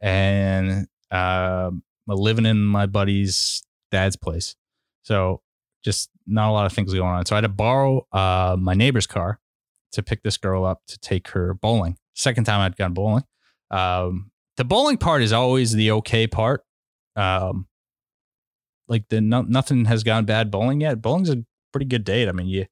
and 0.00 0.86
uh, 1.10 1.70
I'm 1.70 1.82
living 2.08 2.44
in 2.44 2.62
my 2.62 2.86
buddy's 2.86 3.62
dad's 3.90 4.16
place. 4.16 4.56
So 5.04 5.40
just 5.84 6.10
not 6.26 6.50
a 6.50 6.52
lot 6.52 6.66
of 6.66 6.72
things 6.72 6.92
going 6.92 7.06
on. 7.06 7.26
So 7.26 7.36
I 7.36 7.38
had 7.38 7.42
to 7.42 7.48
borrow 7.48 8.06
uh, 8.12 8.56
my 8.58 8.74
neighbor's 8.74 9.06
car 9.06 9.38
to 9.92 10.02
pick 10.02 10.22
this 10.22 10.36
girl 10.36 10.64
up 10.64 10.82
to 10.88 10.98
take 10.98 11.28
her 11.28 11.54
bowling. 11.54 11.96
Second 12.14 12.44
time 12.44 12.60
I'd 12.60 12.76
gone 12.76 12.94
bowling. 12.94 13.24
Um, 13.70 14.30
the 14.56 14.64
bowling 14.64 14.98
part 14.98 15.22
is 15.22 15.32
always 15.32 15.72
the 15.72 15.90
okay 15.92 16.26
part. 16.26 16.64
Um, 17.16 17.66
like 18.88 19.08
the 19.08 19.20
no, 19.20 19.42
nothing 19.42 19.84
has 19.86 20.02
gone 20.02 20.24
bad 20.24 20.50
bowling 20.50 20.80
yet. 20.80 21.00
Bowling's 21.00 21.30
a 21.30 21.44
pretty 21.72 21.86
good 21.86 22.04
date. 22.04 22.28
I 22.28 22.32
mean, 22.32 22.46
you 22.46 22.66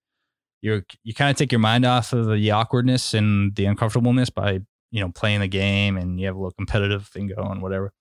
you 0.61 0.83
you 1.03 1.15
kind 1.15 1.31
of 1.31 1.37
take 1.37 1.53
your 1.53 1.59
mind 1.59 1.85
off 1.85 2.13
of 2.13 2.29
the 2.29 2.51
awkwardness 2.51 3.15
and 3.15 3.55
the 3.57 3.67
uncomfortableness 3.67 4.31
by 4.31 4.61
you 4.91 5.01
know 5.01 5.11
playing 5.11 5.41
the 5.41 5.49
game, 5.49 5.97
and 5.97 6.21
you 6.21 6.27
have 6.27 6.37
a 6.37 6.39
little 6.39 6.53
competitive 6.53 7.09
thing 7.09 7.29
going, 7.29 7.61
whatever. 7.61 7.93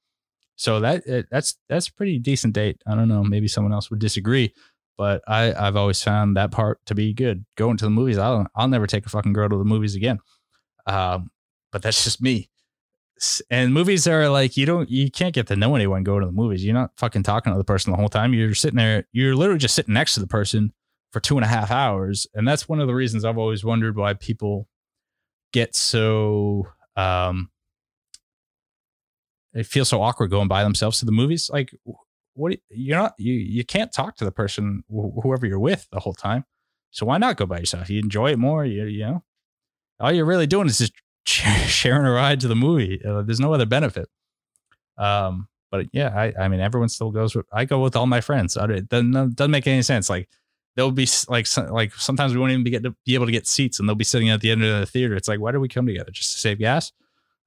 So 0.56 0.80
that 0.82 1.04
that's 1.32 1.58
that's 1.70 1.88
a 1.88 1.94
pretty 1.94 2.20
decent 2.20 2.54
date. 2.54 2.82
I 2.86 2.96
don't 2.96 3.08
know, 3.08 3.24
maybe 3.24 3.48
someone 3.48 3.74
else 3.74 3.90
would 3.90 4.00
disagree, 4.00 4.54
but 4.96 5.24
I 5.28 5.54
I've 5.54 5.76
always 5.76 6.04
found 6.04 6.38
that 6.38 6.52
part 6.52 6.80
to 6.86 6.94
be 6.94 7.14
good. 7.14 7.46
Going 7.58 7.78
to 7.78 7.86
the 7.86 7.90
movies, 7.90 8.20
I'll 8.20 8.46
I'll 8.56 8.68
never 8.68 8.86
take 8.86 9.08
a 9.08 9.10
fucking 9.10 9.34
girl 9.34 9.50
to 9.50 9.58
the 9.58 9.66
movies 9.66 9.96
again. 9.96 10.20
Um, 10.86 11.32
but 11.72 11.82
that's 11.82 12.04
just 12.04 12.22
me. 12.22 12.51
And 13.50 13.74
movies 13.74 14.08
are 14.08 14.30
like 14.30 14.58
you 14.58 14.66
don't 14.66 14.90
you 14.90 15.12
can't 15.12 15.34
get 15.34 15.48
to 15.48 15.56
know 15.56 15.76
anyone 15.76 16.04
going 16.04 16.22
to 16.22 16.26
the 16.26 16.32
movies. 16.32 16.66
You're 16.66 16.74
not 16.74 16.92
fucking 16.98 17.24
talking 17.24 17.54
to 17.54 17.58
the 17.58 17.64
person 17.64 17.92
the 17.92 17.98
whole 17.98 18.10
time. 18.10 18.34
You're 18.34 18.56
sitting 18.56 18.78
there. 18.78 19.08
You're 19.12 19.36
literally 19.36 19.60
just 19.60 19.76
sitting 19.76 19.94
next 19.94 20.16
to 20.16 20.20
the 20.20 20.28
person 20.28 20.74
for 21.12 21.20
two 21.20 21.38
and 21.38 21.46
a 21.46 21.48
half 21.48 21.70
hours, 21.72 22.26
and 22.34 22.48
that's 22.48 22.68
one 22.68 22.80
of 22.80 22.88
the 22.88 22.96
reasons 22.96 23.24
I've 23.26 23.38
always 23.38 23.64
wondered 23.64 23.96
why 23.96 24.14
people 24.14 24.68
get 25.54 25.76
so 25.76 26.68
um 26.96 27.50
it 29.54 29.66
feels 29.66 29.90
so 29.90 30.02
awkward 30.02 30.30
going 30.32 30.48
by 30.48 30.64
themselves 30.64 31.00
to 31.00 31.06
the 31.06 31.12
movies. 31.12 31.50
Like 31.52 31.76
what 32.34 32.58
you're 32.70 32.98
not 32.98 33.14
you 33.18 33.34
you 33.34 33.64
can't 33.64 33.92
talk 33.92 34.16
to 34.18 34.26
the 34.26 34.32
person 34.32 34.84
wh- 34.88 35.22
whoever 35.22 35.46
you're 35.46 35.60
with 35.60 35.88
the 35.92 36.00
whole 36.00 36.14
time. 36.14 36.46
So 36.92 37.06
why 37.06 37.18
not 37.18 37.38
go 37.38 37.46
by 37.46 37.60
yourself? 37.60 37.90
You 37.90 38.00
enjoy 38.00 38.32
it 38.32 38.40
more. 38.40 38.66
You 38.66 38.86
you 38.86 39.06
know, 39.06 39.24
all 40.00 40.12
you're 40.12 40.26
really 40.26 40.48
doing 40.48 40.68
is 40.68 40.80
just 40.80 40.94
sharing 41.68 42.06
a 42.06 42.12
ride 42.12 42.40
to 42.42 42.48
the 42.48 42.56
movie. 42.56 43.02
Uh, 43.04 43.22
there's 43.22 43.40
no 43.40 43.54
other 43.54 43.66
benefit. 43.66 44.10
Um, 44.98 45.48
but 45.72 45.88
yeah, 45.94 46.10
I 46.10 46.34
I 46.44 46.48
mean 46.48 46.60
everyone 46.60 46.90
still 46.90 47.12
goes. 47.12 47.34
With, 47.36 47.46
I 47.52 47.66
go 47.66 47.82
with 47.82 47.96
all 47.96 48.06
my 48.06 48.22
friends. 48.22 48.58
It 48.58 48.90
doesn't 48.90 49.36
doesn't 49.36 49.52
make 49.52 49.68
any 49.68 49.82
sense. 49.82 50.10
Like 50.10 50.30
there'll 50.76 50.92
be 50.92 51.08
like 51.30 51.48
like 51.58 51.94
sometimes 51.94 52.34
we 52.34 52.40
won't 52.40 52.52
even 52.52 52.64
be 52.64 52.70
get 52.70 52.84
to 52.84 52.96
be 53.06 53.16
able 53.16 53.26
to 53.26 53.32
get 53.32 53.48
seats, 53.48 53.80
and 53.80 53.88
they'll 53.88 53.96
be 53.96 54.04
sitting 54.04 54.30
at 54.30 54.42
the 54.42 54.52
end 54.52 54.64
of 54.64 54.80
the 54.80 54.86
theater. 54.86 55.16
It's 55.16 55.28
like 55.28 55.40
why 55.40 55.52
do 55.52 55.60
we 55.60 55.70
come 55.70 55.88
together 55.88 56.12
just 56.12 56.34
to 56.34 56.40
save 56.40 56.60
gas? 56.60 56.92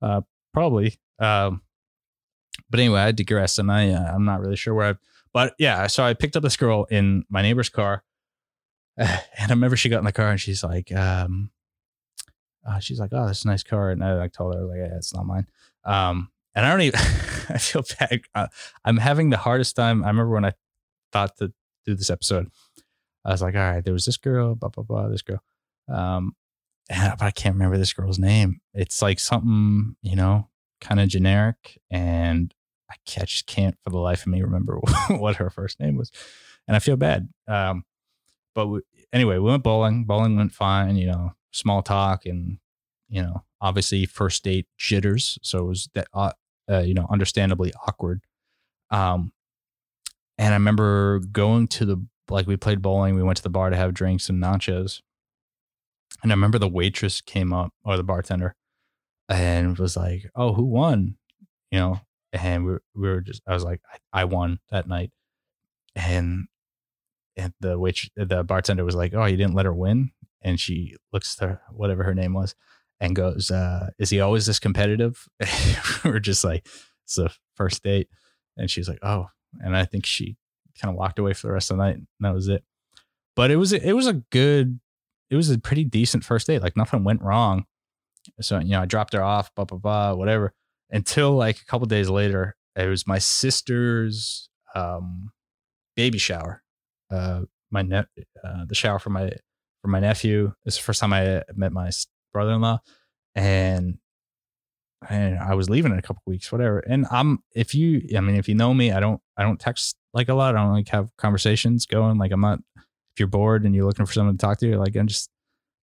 Uh, 0.01 0.23
probably. 0.53 0.99
Um, 1.19 1.63
but 2.71 2.81
anyway, 2.81 3.01
I 3.01 3.13
digress, 3.13 3.59
and 3.59 3.71
I 3.71 3.91
uh, 3.91 4.13
I'm 4.15 4.25
not 4.25 4.41
really 4.41 4.57
sure 4.57 4.75
where 4.75 4.91
I. 4.91 4.95
But 5.33 5.55
yeah, 5.59 5.87
so 5.89 6.05
I 6.05 6.15
picked 6.15 6.37
up 6.37 6.43
this 6.43 6.57
girl 6.57 6.87
in 6.91 7.25
my 7.29 7.43
neighbor's 7.43 7.69
car, 7.69 8.03
and 8.97 9.21
I 9.39 9.51
remember 9.51 9.77
she 9.77 9.89
got 9.89 9.99
in 9.99 10.05
the 10.05 10.13
car 10.13 10.31
and 10.31 10.41
she's 10.41 10.65
like, 10.65 10.93
um, 10.93 11.51
uh, 12.67 12.79
she's 12.79 13.01
like, 13.01 13.11
oh, 13.13 13.27
that's 13.27 13.45
a 13.45 13.49
nice 13.49 13.63
car, 13.63 13.91
and 13.91 14.03
I 14.03 14.15
like 14.15 14.33
told 14.33 14.55
her 14.55 14.65
like, 14.65 14.79
yeah, 14.79 14.97
it's 14.97 15.15
not 15.15 15.27
mine. 15.27 15.47
Um, 15.85 16.31
and 16.55 16.65
I 16.65 16.71
don't 16.71 16.83
even. 16.83 17.01
I 17.49 17.59
feel 17.59 17.85
bad. 17.99 18.23
Uh, 18.35 18.47
I'm 18.85 18.97
having 18.97 19.31
the 19.31 19.37
hardest 19.37 19.77
time. 19.77 20.03
I 20.03 20.09
remember 20.09 20.33
when 20.33 20.47
I 20.47 20.53
thought 21.13 21.37
to 21.39 21.53
do 21.85 21.95
this 21.95 22.11
episode, 22.11 22.51
I 23.25 23.33
was 23.33 23.43
like, 23.43 23.55
all 23.55 23.61
right, 23.61 23.85
there 23.85 23.93
was 23.93 24.07
this 24.07 24.17
girl, 24.17 24.55
blah 24.55 24.71
blah 24.71 24.85
blah, 24.85 25.09
this 25.09 25.23
girl. 25.23 25.43
Um, 25.89 26.35
and, 26.89 27.13
but 27.19 27.25
I 27.25 27.31
can't 27.31 27.55
remember 27.55 27.77
this 27.77 27.93
girl's 27.93 28.19
name. 28.19 28.61
It's 28.73 29.03
like 29.03 29.19
something, 29.19 29.97
you 30.03 30.17
know, 30.17 30.49
kind 30.81 31.01
of 31.01 31.09
generic, 31.09 31.79
and 31.91 32.55
I, 32.91 32.95
I 33.21 33.25
just 33.25 33.47
can't 33.47 33.77
for 33.83 33.91
the 33.91 33.99
life 33.99 34.23
of 34.23 34.29
me 34.29 34.43
remember 34.43 34.79
what 35.11 35.37
her 35.37 35.51
first 35.51 35.81
name 35.81 35.97
was, 35.97 36.11
and 36.67 36.77
I 36.77 36.79
feel 36.79 36.97
bad. 36.97 37.29
Um, 37.47 37.85
but 38.55 38.69
we, 38.69 38.81
anyway, 39.13 39.39
we 39.39 39.51
went 39.51 39.63
bowling. 39.63 40.05
Bowling 40.05 40.37
went 40.37 40.53
fine. 40.53 40.97
You 40.97 41.09
know, 41.09 41.33
small 41.55 41.83
talk, 41.83 42.27
and 42.27 42.59
you 43.09 43.23
know, 43.23 43.45
obviously 43.61 44.07
first 44.07 44.45
date 44.45 44.67
jitters. 44.77 45.39
So 45.43 45.61
it 45.61 45.69
was 45.69 45.89
that, 45.95 46.09
uh, 46.13 46.33
uh, 46.71 46.81
you 46.81 46.95
know, 46.95 47.07
understandably 47.11 47.73
awkward. 47.87 48.23
Um, 48.91 49.33
and 50.39 50.53
I 50.53 50.57
remember 50.57 51.21
going 51.21 51.69
to 51.69 51.85
the 51.85 52.07
like 52.29 52.47
we 52.47 52.57
played 52.57 52.83
bowling. 52.83 53.15
We 53.15 53.23
went 53.23 53.37
to 53.37 53.43
the 53.43 53.51
bar 53.51 53.71
to 53.71 53.77
have 53.77 53.95
drinks 53.95 54.29
and 54.29 54.43
nachos. 54.43 55.01
And 56.23 56.33
I 56.33 56.35
remember 56.35 56.59
the 56.59 56.69
waitress 56.69 57.21
came 57.21 57.53
up 57.53 57.73
or 57.85 57.97
the 57.97 58.03
bartender 58.03 58.55
and 59.29 59.79
was 59.79 59.97
like, 59.97 60.31
"Oh, 60.35 60.55
who 60.55 60.65
won?" 60.65 61.17
You 61.71 61.79
know, 61.79 62.01
and 62.33 62.65
we 62.65 62.73
were, 62.73 62.83
we 62.95 63.09
were 63.09 63.21
just 63.21 63.43
I 63.47 63.55
was 63.55 63.65
like, 63.65 63.81
I, 64.13 64.23
I 64.23 64.25
won 64.25 64.59
that 64.71 64.89
night, 64.89 65.13
and 65.95 66.47
and 67.37 67.53
the 67.61 67.79
wait 67.79 68.11
the 68.17 68.43
bartender 68.45 68.85
was 68.85 68.95
like, 68.95 69.15
"Oh, 69.15 69.27
you 69.27 69.37
didn't 69.37 69.55
let 69.55 69.67
her 69.67 69.75
win," 69.75 70.13
and 70.45 70.61
she 70.61 70.97
looks 71.13 71.35
to 71.37 71.59
whatever 71.73 72.05
her 72.05 72.15
name 72.15 72.35
was 72.35 72.55
and 73.01 73.17
goes, 73.17 73.51
uh, 73.51 73.91
"Is 73.99 74.11
he 74.11 74.21
always 74.21 74.47
this 74.47 74.59
competitive?" 74.59 75.27
we're 76.05 76.21
just 76.21 76.45
like, 76.45 76.67
"It's 77.05 77.17
the 77.17 77.35
first 77.57 77.83
date," 77.83 78.09
and 78.57 78.71
she's 78.71 78.89
like, 78.89 79.01
"Oh," 79.03 79.27
and 79.61 79.77
I 79.77 79.85
think 79.85 80.07
she 80.07 80.37
kind 80.81 80.93
of 80.93 80.99
walked 80.99 81.19
away 81.19 81.33
for 81.33 81.47
the 81.47 81.53
rest 81.53 81.71
of 81.71 81.77
the 81.77 81.85
night, 81.85 81.97
and 81.97 82.07
that 82.21 82.35
was 82.35 82.49
it. 82.49 82.65
But 83.35 83.51
it 83.51 83.57
was 83.57 83.73
it 83.73 83.93
was 83.93 84.07
a 84.07 84.15
good, 84.31 84.79
it 85.31 85.37
was 85.37 85.51
a 85.51 85.59
pretty 85.59 85.85
decent 85.85 86.25
first 86.25 86.47
date. 86.47 86.63
Like 86.63 86.77
nothing 86.77 87.05
went 87.05 87.23
wrong. 87.23 87.65
So, 88.41 88.59
you 88.59 88.71
know, 88.71 88.83
I 88.83 88.87
dropped 88.87 89.13
her 89.13 89.23
off, 89.23 89.55
blah, 89.55 89.65
blah, 89.67 89.79
blah, 89.79 90.15
whatever. 90.15 90.55
Until 90.91 91.33
like 91.33 91.61
a 91.61 91.65
couple 91.67 91.87
days 91.87 92.09
later, 92.09 92.57
it 92.77 92.87
was 92.87 93.07
my 93.07 93.19
sister's 93.19 94.49
um, 94.75 95.31
baby 95.97 96.19
shower. 96.19 96.63
Uh, 97.11 97.43
my 97.71 97.83
net, 97.83 98.07
uh, 98.43 98.65
the 98.67 98.75
shower 98.75 98.99
for 98.99 99.11
my 99.11 99.33
for 99.85 99.89
my 99.89 100.01
nephew. 100.01 100.51
It's 100.65 100.79
the 100.79 100.83
first 100.83 100.99
time 100.99 101.13
I 101.13 101.43
met 101.55 101.71
my 101.71 101.91
brother-in-law, 102.33 102.79
and 103.35 103.99
and 105.11 105.39
I 105.39 105.55
was 105.55 105.69
leaving 105.69 105.93
in 105.93 105.99
a 105.99 106.03
couple 106.03 106.23
weeks, 106.25 106.51
whatever. 106.51 106.79
And 106.79 107.07
I'm 107.11 107.41
if 107.55 107.75
you, 107.75 108.01
I 108.17 108.21
mean, 108.21 108.37
if 108.37 108.49
you 108.49 108.55
know 108.55 108.73
me, 108.73 108.93
I 108.93 108.99
don't 108.99 109.21
I 109.37 109.43
don't 109.43 109.61
text 109.61 109.97
like 110.15 110.31
a 110.31 110.35
lot. 110.35 110.57
I 110.57 110.63
don't 110.63 110.73
like 110.73 110.89
have 110.89 111.15
conversations 111.19 111.85
going. 111.85 112.17
Like 112.17 112.33
I'm 112.33 112.41
not. 112.41 112.61
If 112.77 113.21
you're 113.21 113.29
bored 113.29 113.65
and 113.65 113.75
you're 113.75 113.85
looking 113.85 114.07
for 114.07 114.13
someone 114.15 114.39
to 114.39 114.41
talk 114.41 114.59
to, 114.61 114.79
like 114.79 114.97
I'm 114.97 115.07
just 115.07 115.29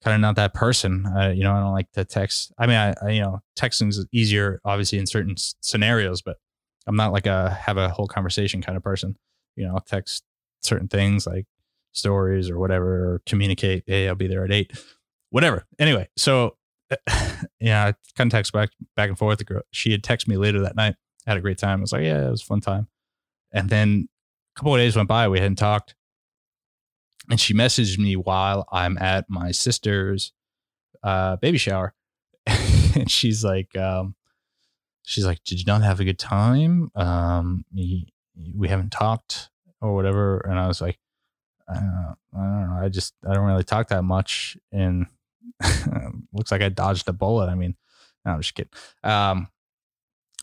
kind 0.03 0.15
of 0.15 0.21
not 0.23 0.37
that 0.37 0.55
person. 0.55 1.05
You 1.35 1.45
know, 1.45 1.53
I 1.53 1.61
don't 1.61 1.73
like 1.73 1.93
to 1.93 2.07
text. 2.07 2.53
I 2.59 2.67
mean, 2.67 2.77
I, 2.77 2.95
I, 3.03 3.11
you 3.11 3.21
know, 3.21 3.41
texting 3.59 3.91
is 3.91 4.05
easier, 4.13 4.61
obviously, 4.65 4.99
in 4.99 5.07
certain 5.07 5.33
s- 5.33 5.55
scenarios, 5.61 6.23
but 6.23 6.39
I'm 6.87 6.97
not 6.97 7.13
like 7.13 7.27
a 7.27 7.51
have 7.51 7.77
a 7.77 7.91
whole 7.91 8.09
conversation 8.09 8.63
kind 8.63 8.79
of 8.79 8.83
person. 8.83 9.15
You 9.57 9.67
know, 9.67 9.75
I'll 9.75 9.81
text 9.81 10.25
certain 10.63 10.89
things 10.89 11.27
like 11.27 11.45
stories 11.93 12.51
or 12.51 12.59
whatever, 12.59 13.15
or 13.15 13.23
communicate. 13.27 13.85
Hey, 13.87 14.09
I'll 14.09 14.15
be 14.15 14.29
there 14.29 14.45
at 14.45 14.53
eight, 14.53 14.73
whatever. 15.31 15.67
Anyway, 15.79 16.09
so 16.17 16.57
yeah, 17.61 17.87
I 17.87 17.95
kind 18.17 18.29
of 18.29 18.33
text 18.33 18.53
back 18.53 18.71
back 18.97 19.09
and 19.09 19.19
forth. 19.19 19.39
The 19.39 19.45
girl, 19.45 19.63
she 19.71 19.93
had 19.93 20.03
texted 20.03 20.29
me 20.29 20.37
later 20.37 20.61
that 20.61 20.77
night. 20.77 20.97
Had 21.27 21.37
a 21.37 21.41
great 21.41 21.59
time. 21.59 21.81
I 21.81 21.83
was 21.83 21.93
like, 21.93 22.03
yeah, 22.03 22.27
it 22.27 22.31
was 22.31 22.43
fun 22.43 22.61
time. 22.61 22.89
And 23.53 23.69
then 23.69 24.09
a 24.55 24.59
couple 24.59 24.75
of 24.75 24.81
days 24.81 24.97
went 24.97 25.09
by, 25.09 25.29
we 25.29 25.39
hadn't 25.39 25.57
talked. 25.57 25.95
And 27.29 27.41
she 27.41 27.55
messaged 27.55 27.99
me 27.99 28.17
while 28.17 28.67
I'm 28.73 28.99
at 28.99 29.27
my 29.29 29.53
sister's 29.53 30.33
uh, 31.03 31.37
baby 31.37 31.59
shower. 31.59 31.95
and 32.47 33.11
she's 33.11 33.45
like, 33.45 33.77
um, 33.77 34.15
she's 35.03 35.27
like, 35.27 35.43
did 35.45 35.59
you 35.59 35.65
not 35.67 35.83
have 35.83 36.01
a 36.01 36.05
good 36.05 36.19
time? 36.19 36.91
Um, 36.95 37.65
we 37.73 38.69
haven't 38.69 38.91
talked 38.91 39.51
or 39.81 39.95
whatever. 39.95 40.39
And 40.39 40.59
I 40.59 40.67
was 40.67 40.81
like, 40.81 40.99
I 41.71 42.15
don't 42.35 42.67
know. 42.71 42.79
I 42.83 42.89
just, 42.89 43.15
I 43.29 43.35
don't 43.35 43.47
really 43.47 43.65
talk 43.65 43.89
that 43.89 44.03
much. 44.03 44.57
And 44.73 45.07
looks 46.33 46.51
like 46.51 46.63
I 46.63 46.69
dodged 46.69 47.09
a 47.09 47.13
bullet. 47.13 47.49
I 47.49 47.55
mean, 47.55 47.77
no, 48.25 48.33
I'm 48.33 48.41
just 48.41 48.55
kidding. 48.55 48.73
Um, 49.03 49.49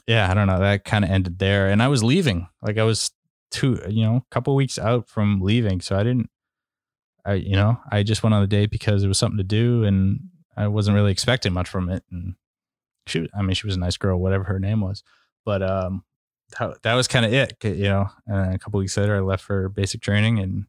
yeah, 0.07 0.29
I 0.29 0.33
don't 0.33 0.47
know. 0.47 0.59
That 0.59 0.85
kind 0.85 1.03
of 1.03 1.11
ended 1.11 1.39
there. 1.39 1.67
And 1.69 1.83
I 1.83 1.87
was 1.87 2.03
leaving. 2.03 2.47
Like 2.61 2.77
I 2.77 2.83
was 2.83 3.11
two, 3.51 3.79
you 3.89 4.03
know, 4.03 4.17
a 4.17 4.33
couple 4.33 4.55
weeks 4.55 4.79
out 4.79 5.09
from 5.09 5.41
leaving. 5.41 5.81
So 5.81 5.97
I 5.97 6.03
didn't, 6.03 6.29
I, 7.25 7.33
you 7.33 7.55
know, 7.55 7.79
I 7.91 8.03
just 8.03 8.23
went 8.23 8.33
on 8.33 8.41
the 8.41 8.47
date 8.47 8.71
because 8.71 9.03
it 9.03 9.07
was 9.07 9.17
something 9.17 9.37
to 9.37 9.43
do 9.43 9.83
and 9.83 10.21
I 10.55 10.67
wasn't 10.67 10.95
really 10.95 11.11
expecting 11.11 11.53
much 11.53 11.67
from 11.67 11.89
it. 11.89 12.03
And 12.09 12.35
she, 13.05 13.27
I 13.37 13.41
mean, 13.41 13.53
she 13.53 13.67
was 13.67 13.75
a 13.75 13.79
nice 13.79 13.97
girl, 13.97 14.19
whatever 14.19 14.45
her 14.45 14.59
name 14.59 14.81
was. 14.81 15.03
But, 15.45 15.61
um, 15.61 16.03
that, 16.57 16.81
that 16.83 16.93
was 16.93 17.07
kind 17.07 17.25
of 17.25 17.33
it, 17.33 17.57
you 17.63 17.83
know. 17.83 18.09
And 18.25 18.55
a 18.55 18.59
couple 18.59 18.79
weeks 18.79 18.95
later, 18.97 19.15
I 19.15 19.19
left 19.19 19.43
for 19.43 19.69
basic 19.69 20.01
training, 20.01 20.39
and 20.39 20.65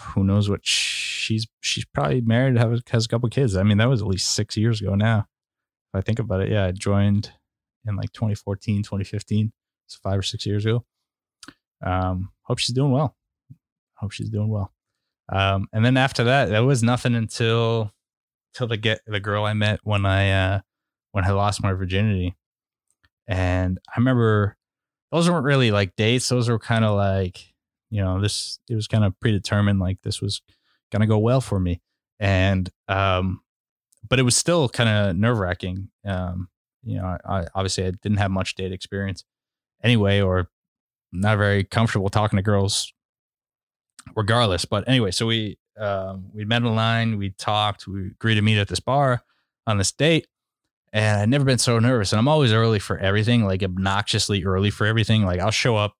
who 0.00 0.24
knows 0.24 0.48
what 0.48 0.60
she's 0.64 1.46
she's 1.60 1.84
probably 1.84 2.20
married, 2.20 2.56
have 2.58 2.80
has 2.90 3.04
a 3.04 3.08
couple 3.08 3.28
kids. 3.28 3.56
I 3.56 3.62
mean, 3.62 3.78
that 3.78 3.88
was 3.88 4.02
at 4.02 4.08
least 4.08 4.30
six 4.30 4.56
years 4.56 4.80
ago 4.80 4.94
now. 4.94 5.26
If 5.92 5.98
I 5.98 6.00
think 6.00 6.18
about 6.18 6.40
it, 6.40 6.50
yeah, 6.50 6.66
I 6.66 6.72
joined 6.72 7.32
in 7.86 7.96
like 7.96 8.12
2014, 8.12 8.82
2015, 8.82 9.52
so 9.86 9.98
five 10.02 10.18
or 10.18 10.22
six 10.22 10.46
years 10.46 10.64
ago. 10.64 10.84
Um, 11.84 12.30
hope 12.42 12.58
she's 12.58 12.74
doing 12.74 12.92
well. 12.92 13.16
Hope 13.94 14.12
she's 14.12 14.30
doing 14.30 14.48
well. 14.48 14.72
Um, 15.30 15.68
and 15.72 15.84
then 15.84 15.96
after 15.96 16.24
that, 16.24 16.48
there 16.48 16.64
was 16.64 16.82
nothing 16.82 17.14
until 17.14 17.92
till 18.54 18.66
the 18.66 18.76
get 18.76 19.00
the 19.06 19.20
girl 19.20 19.44
I 19.44 19.54
met 19.54 19.80
when 19.84 20.04
I 20.04 20.30
uh 20.30 20.60
when 21.12 21.24
I 21.24 21.30
lost 21.30 21.62
my 21.62 21.72
virginity. 21.72 22.36
And 23.28 23.78
I 23.88 23.98
remember 23.98 24.56
those 25.12 25.28
weren't 25.28 25.44
really 25.44 25.70
like 25.70 25.96
dates. 25.96 26.28
Those 26.28 26.48
were 26.48 26.58
kind 26.58 26.84
of 26.84 26.96
like, 26.96 27.49
you 27.90 28.02
know, 28.02 28.20
this 28.20 28.58
it 28.68 28.74
was 28.74 28.86
kind 28.86 29.04
of 29.04 29.18
predetermined 29.20 29.80
like 29.80 29.98
this 30.02 30.20
was 30.20 30.42
gonna 30.90 31.06
go 31.06 31.18
well 31.18 31.40
for 31.40 31.60
me. 31.60 31.80
And 32.18 32.70
um 32.88 33.40
but 34.08 34.18
it 34.18 34.22
was 34.22 34.36
still 34.36 34.68
kind 34.68 34.88
of 34.88 35.16
nerve 35.16 35.38
wracking. 35.38 35.88
Um, 36.04 36.48
you 36.82 36.96
know, 36.96 37.04
I, 37.04 37.40
I 37.40 37.46
obviously 37.54 37.86
I 37.86 37.90
didn't 37.90 38.18
have 38.18 38.30
much 38.30 38.54
date 38.54 38.72
experience 38.72 39.24
anyway, 39.82 40.20
or 40.20 40.48
not 41.12 41.38
very 41.38 41.64
comfortable 41.64 42.08
talking 42.08 42.36
to 42.36 42.42
girls 42.42 42.92
regardless. 44.16 44.64
But 44.64 44.88
anyway, 44.88 45.10
so 45.10 45.26
we 45.26 45.58
um, 45.78 46.26
we 46.32 46.44
met 46.44 46.62
online, 46.62 47.16
we 47.18 47.30
talked, 47.30 47.86
we 47.86 48.08
agreed 48.08 48.34
to 48.36 48.42
meet 48.42 48.58
at 48.58 48.68
this 48.68 48.80
bar 48.80 49.22
on 49.66 49.78
this 49.78 49.92
date. 49.92 50.26
And 50.92 51.20
I'd 51.20 51.28
never 51.28 51.44
been 51.44 51.58
so 51.58 51.78
nervous. 51.78 52.12
And 52.12 52.18
I'm 52.18 52.28
always 52.28 52.52
early 52.52 52.80
for 52.80 52.98
everything, 52.98 53.44
like 53.44 53.62
obnoxiously 53.62 54.44
early 54.44 54.70
for 54.70 54.86
everything. 54.86 55.24
Like 55.24 55.40
I'll 55.40 55.52
show 55.52 55.76
up, 55.76 55.94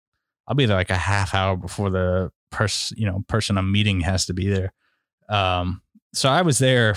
I'll 0.47 0.55
be 0.55 0.67
there 0.67 0.77
like 0.77 0.91
a 0.91 0.97
half 0.97 1.35
hour 1.35 1.57
before 1.57 1.91
the 1.91 2.31
person, 2.51 2.97
you 2.99 3.07
know, 3.07 3.25
person 3.29 3.57
I'm 3.57 3.71
meeting 3.71 4.01
has 4.01 4.27
to 4.27 4.35
be 4.35 4.49
there. 4.49 4.73
Um, 5.29 5.83
so 6.13 6.29
I 6.29 6.43
was 6.43 6.59
there 6.59 6.97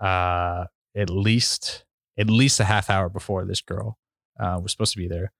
uh 0.00 0.64
at 0.96 1.08
least 1.08 1.84
at 2.18 2.28
least 2.28 2.60
a 2.60 2.64
half 2.64 2.90
hour 2.90 3.08
before 3.08 3.44
this 3.44 3.60
girl 3.60 3.96
uh 4.38 4.58
was 4.60 4.72
supposed 4.72 4.92
to 4.92 4.98
be 4.98 5.08
there. 5.08 5.32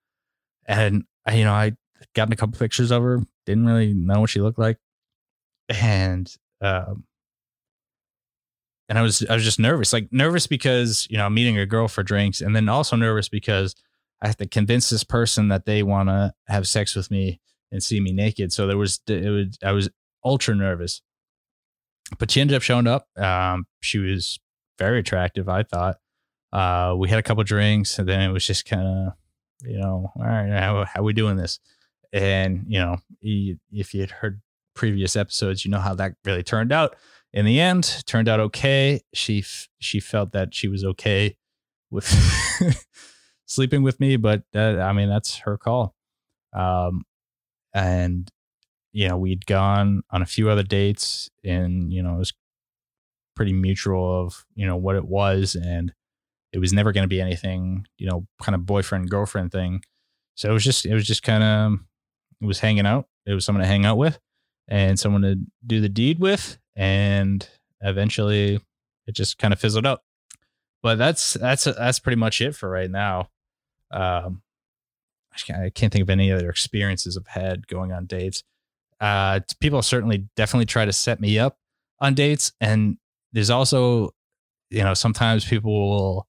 And 0.66 1.04
I, 1.26 1.34
you 1.34 1.44
know, 1.44 1.52
I 1.52 1.72
got 2.14 2.32
a 2.32 2.36
couple 2.36 2.58
pictures 2.58 2.90
of 2.90 3.02
her, 3.02 3.20
didn't 3.46 3.66
really 3.66 3.92
know 3.94 4.20
what 4.20 4.30
she 4.30 4.40
looked 4.40 4.58
like. 4.58 4.78
And 5.68 6.32
um, 6.60 7.04
and 8.88 8.98
I 8.98 9.02
was 9.02 9.24
I 9.28 9.34
was 9.34 9.44
just 9.44 9.58
nervous, 9.58 9.92
like 9.92 10.08
nervous 10.12 10.46
because 10.46 11.06
you 11.10 11.16
know 11.16 11.26
I'm 11.26 11.34
meeting 11.34 11.58
a 11.58 11.66
girl 11.66 11.88
for 11.88 12.02
drinks, 12.02 12.40
and 12.40 12.54
then 12.54 12.68
also 12.68 12.96
nervous 12.96 13.28
because 13.28 13.74
I 14.24 14.28
have 14.28 14.36
to 14.38 14.48
convince 14.48 14.88
this 14.88 15.04
person 15.04 15.48
that 15.48 15.66
they 15.66 15.82
want 15.82 16.08
to 16.08 16.32
have 16.48 16.66
sex 16.66 16.96
with 16.96 17.10
me 17.10 17.40
and 17.70 17.82
see 17.82 18.00
me 18.00 18.10
naked. 18.10 18.54
So 18.54 18.66
there 18.66 18.78
was 18.78 19.00
it 19.06 19.28
was 19.28 19.58
I 19.62 19.72
was 19.72 19.90
ultra 20.24 20.54
nervous, 20.54 21.02
but 22.18 22.30
she 22.30 22.40
ended 22.40 22.56
up 22.56 22.62
showing 22.62 22.86
up. 22.86 23.06
Um, 23.18 23.66
she 23.82 23.98
was 23.98 24.40
very 24.78 25.00
attractive, 25.00 25.46
I 25.46 25.62
thought. 25.62 25.96
Uh, 26.54 26.94
we 26.96 27.10
had 27.10 27.18
a 27.18 27.22
couple 27.22 27.44
drinks, 27.44 27.98
and 27.98 28.08
then 28.08 28.22
it 28.22 28.32
was 28.32 28.46
just 28.46 28.64
kind 28.64 28.86
of 28.86 29.12
you 29.62 29.78
know, 29.78 30.10
all 30.16 30.24
right, 30.24 30.48
how 30.50 30.86
how 30.86 31.02
we 31.02 31.12
doing 31.12 31.36
this? 31.36 31.60
And 32.10 32.64
you 32.66 32.78
know, 32.78 32.96
if 33.20 33.92
you 33.92 34.00
had 34.00 34.10
heard 34.10 34.40
previous 34.74 35.16
episodes, 35.16 35.66
you 35.66 35.70
know 35.70 35.80
how 35.80 35.94
that 35.96 36.14
really 36.24 36.42
turned 36.42 36.72
out. 36.72 36.96
In 37.34 37.44
the 37.44 37.60
end, 37.60 38.02
turned 38.06 38.30
out 38.30 38.40
okay. 38.40 39.02
She 39.12 39.44
she 39.80 40.00
felt 40.00 40.32
that 40.32 40.54
she 40.54 40.68
was 40.68 40.82
okay 40.82 41.36
with 41.90 42.08
sleeping 43.46 43.82
with 43.82 44.00
me, 44.00 44.16
but 44.16 44.42
that, 44.52 44.80
I 44.80 44.92
mean 44.92 45.08
that's 45.08 45.38
her 45.38 45.56
call. 45.56 45.94
Um, 46.52 47.04
and 47.72 48.30
you 48.92 49.08
know 49.08 49.16
we'd 49.16 49.46
gone 49.46 50.02
on 50.10 50.22
a 50.22 50.26
few 50.26 50.50
other 50.50 50.62
dates, 50.62 51.30
and 51.44 51.92
you 51.92 52.02
know 52.02 52.14
it 52.14 52.18
was 52.18 52.32
pretty 53.36 53.52
mutual 53.52 54.20
of 54.22 54.44
you 54.54 54.66
know 54.66 54.76
what 54.76 54.96
it 54.96 55.04
was, 55.06 55.54
and 55.54 55.92
it 56.52 56.58
was 56.58 56.72
never 56.72 56.92
going 56.92 57.04
to 57.04 57.08
be 57.08 57.20
anything 57.20 57.86
you 57.98 58.08
know 58.08 58.26
kind 58.42 58.54
of 58.54 58.66
boyfriend 58.66 59.10
girlfriend 59.10 59.52
thing. 59.52 59.82
So 60.36 60.50
it 60.50 60.52
was 60.52 60.64
just 60.64 60.86
it 60.86 60.94
was 60.94 61.06
just 61.06 61.22
kind 61.22 61.42
of 61.42 61.80
it 62.40 62.46
was 62.46 62.60
hanging 62.60 62.86
out. 62.86 63.06
It 63.26 63.32
was 63.32 63.44
someone 63.44 63.62
to 63.62 63.68
hang 63.68 63.84
out 63.84 63.96
with 63.96 64.18
and 64.68 64.98
someone 64.98 65.22
to 65.22 65.36
do 65.66 65.80
the 65.80 65.88
deed 65.88 66.18
with. 66.18 66.58
And 66.76 67.48
eventually 67.80 68.60
it 69.06 69.14
just 69.14 69.38
kind 69.38 69.52
of 69.52 69.60
fizzled 69.60 69.86
out. 69.86 70.00
But 70.82 70.96
that's 70.96 71.34
that's 71.34 71.64
that's 71.64 71.98
pretty 71.98 72.16
much 72.16 72.40
it 72.40 72.54
for 72.54 72.68
right 72.68 72.90
now. 72.90 73.30
Um, 73.90 74.42
I 75.32 75.70
can't 75.70 75.92
think 75.92 76.02
of 76.02 76.10
any 76.10 76.30
other 76.30 76.48
experiences 76.48 77.16
I've 77.16 77.26
had 77.26 77.66
going 77.66 77.92
on 77.92 78.06
dates. 78.06 78.44
Uh, 79.00 79.40
people 79.60 79.82
certainly 79.82 80.28
definitely 80.36 80.66
try 80.66 80.84
to 80.84 80.92
set 80.92 81.20
me 81.20 81.38
up 81.38 81.58
on 81.98 82.14
dates, 82.14 82.52
and 82.60 82.98
there's 83.32 83.50
also, 83.50 84.10
you 84.70 84.82
know, 84.82 84.94
sometimes 84.94 85.44
people 85.44 85.72
will, 85.72 86.28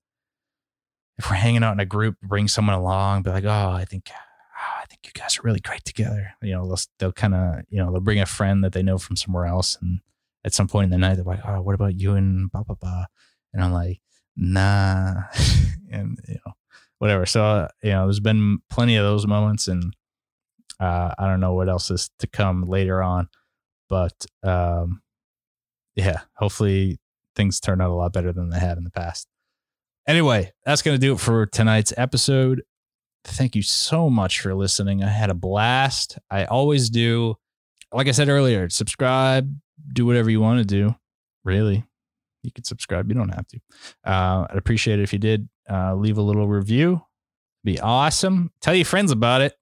if 1.18 1.30
we're 1.30 1.36
hanging 1.36 1.64
out 1.64 1.74
in 1.74 1.80
a 1.80 1.86
group, 1.86 2.18
bring 2.22 2.48
someone 2.48 2.76
along, 2.76 3.24
be 3.24 3.30
like, 3.30 3.46
oh, 3.46 3.70
I 3.72 3.86
think 3.86 4.10
oh, 4.56 4.82
I 4.82 4.86
think 4.86 5.02
you 5.06 5.12
guys 5.14 5.38
are 5.38 5.44
really 5.44 5.60
great 5.60 5.86
together. 5.86 6.34
You 6.42 6.54
know, 6.54 6.68
they'll, 6.68 6.80
they'll 7.00 7.12
kind 7.12 7.36
of, 7.36 7.64
you 7.70 7.78
know, 7.78 7.92
they'll 7.92 8.02
bring 8.02 8.20
a 8.20 8.26
friend 8.26 8.64
that 8.64 8.74
they 8.74 8.84
know 8.84 8.98
from 8.98 9.16
somewhere 9.16 9.46
else. 9.46 9.78
And 9.82 10.00
at 10.44 10.54
some 10.54 10.68
point 10.68 10.86
in 10.86 10.92
the 10.92 10.98
night, 10.98 11.16
they're 11.16 11.24
like, 11.24 11.46
oh, 11.46 11.62
what 11.62 11.76
about 11.76 12.00
you 12.00 12.14
and 12.14 12.52
blah, 12.52 12.64
blah, 12.64 12.76
blah. 12.76 13.06
And 13.54 13.64
I'm 13.64 13.72
like, 13.72 14.02
nah. 14.36 15.24
and, 15.92 16.20
you 16.28 16.38
know, 16.46 16.54
whatever. 17.00 17.26
So, 17.26 17.44
uh, 17.44 17.68
you 17.84 17.92
know, 17.92 18.06
there's 18.06 18.20
been 18.20 18.60
plenty 18.70 18.96
of 18.96 19.04
those 19.04 19.28
moments. 19.28 19.68
And 19.68 19.96
uh, 20.80 21.14
I 21.18 21.28
don't 21.28 21.40
know 21.40 21.54
what 21.54 21.70
else 21.70 21.92
is 21.92 22.10
to 22.20 22.28
come 22.28 22.64
later 22.64 23.02
on. 23.02 23.30
But 23.90 24.26
um, 24.44 25.02
yeah, 25.96 26.22
hopefully 26.36 27.00
things 27.36 27.60
turn 27.60 27.82
out 27.82 27.92
a 27.92 27.94
lot 27.94 28.14
better 28.14 28.32
than 28.32 28.50
they 28.50 28.60
have 28.60 28.78
in 28.78 28.84
the 28.84 28.92
past. 28.92 29.28
Anyway, 30.08 30.52
that's 30.66 30.82
going 30.82 30.96
to 30.96 31.06
do 31.06 31.14
it 31.14 31.20
for 31.20 31.46
tonight's 31.46 31.94
episode 31.98 32.62
thank 33.26 33.56
you 33.56 33.62
so 33.62 34.10
much 34.10 34.40
for 34.40 34.54
listening. 34.54 35.04
I 35.04 35.10
had 35.10 35.30
a 35.30 35.36
blast. 35.36 36.18
I 36.30 36.46
always 36.46 36.90
do. 36.90 37.36
Like 37.92 38.08
I 38.08 38.12
said 38.12 38.30
earlier, 38.30 38.70
subscribe, 38.70 39.54
do 39.92 40.06
whatever 40.06 40.30
you 40.30 40.42
want 40.42 40.60
to 40.60 40.66
do. 40.66 40.96
Really, 41.44 41.86
you 42.46 42.52
could 42.52 42.66
subscribe. 42.66 43.10
You 43.10 43.16
don't 43.16 43.30
have 43.30 43.48
to. 43.48 43.60
Uh, 44.06 44.48
I'd 44.50 44.58
appreciate 44.58 45.00
it 45.00 45.04
if 45.04 45.14
you 45.14 45.20
did. 45.20 45.50
Uh, 45.70 45.96
leave 45.96 46.18
a 46.18 46.22
little 46.22 46.48
review. 46.48 47.02
Be 47.64 47.80
awesome. 47.80 48.52
Tell 48.62 48.76
your 48.76 48.86
friends 48.86 49.12
about 49.12 49.42
it 49.42 49.54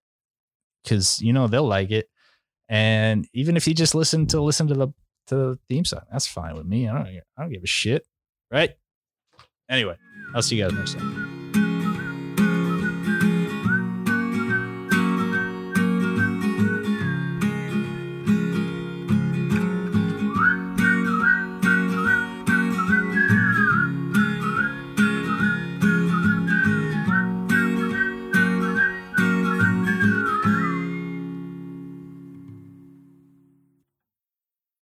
because 0.83 1.21
you 1.21 1.33
know 1.33 1.47
they'll 1.47 1.67
like 1.67 1.91
it. 1.91 2.09
And 2.69 3.27
even 3.33 3.55
if 3.55 3.67
you 3.67 3.73
just 3.73 3.95
listen 3.95 4.27
to 4.27 4.41
listen 4.41 4.67
to 4.67 4.73
the 4.73 4.87
to 5.27 5.35
the 5.35 5.59
theme 5.69 5.85
song, 5.85 6.01
that's 6.11 6.27
fine 6.27 6.55
with 6.55 6.65
me. 6.65 6.87
I 6.87 6.93
don't 6.93 7.07
I 7.07 7.41
don't 7.41 7.51
give 7.51 7.63
a 7.63 7.67
shit. 7.67 8.05
Right. 8.51 8.71
Anyway, 9.69 9.95
I'll 10.35 10.41
see 10.41 10.57
you 10.57 10.63
guys 10.63 10.73
next 10.73 10.93
time. 10.95 11.32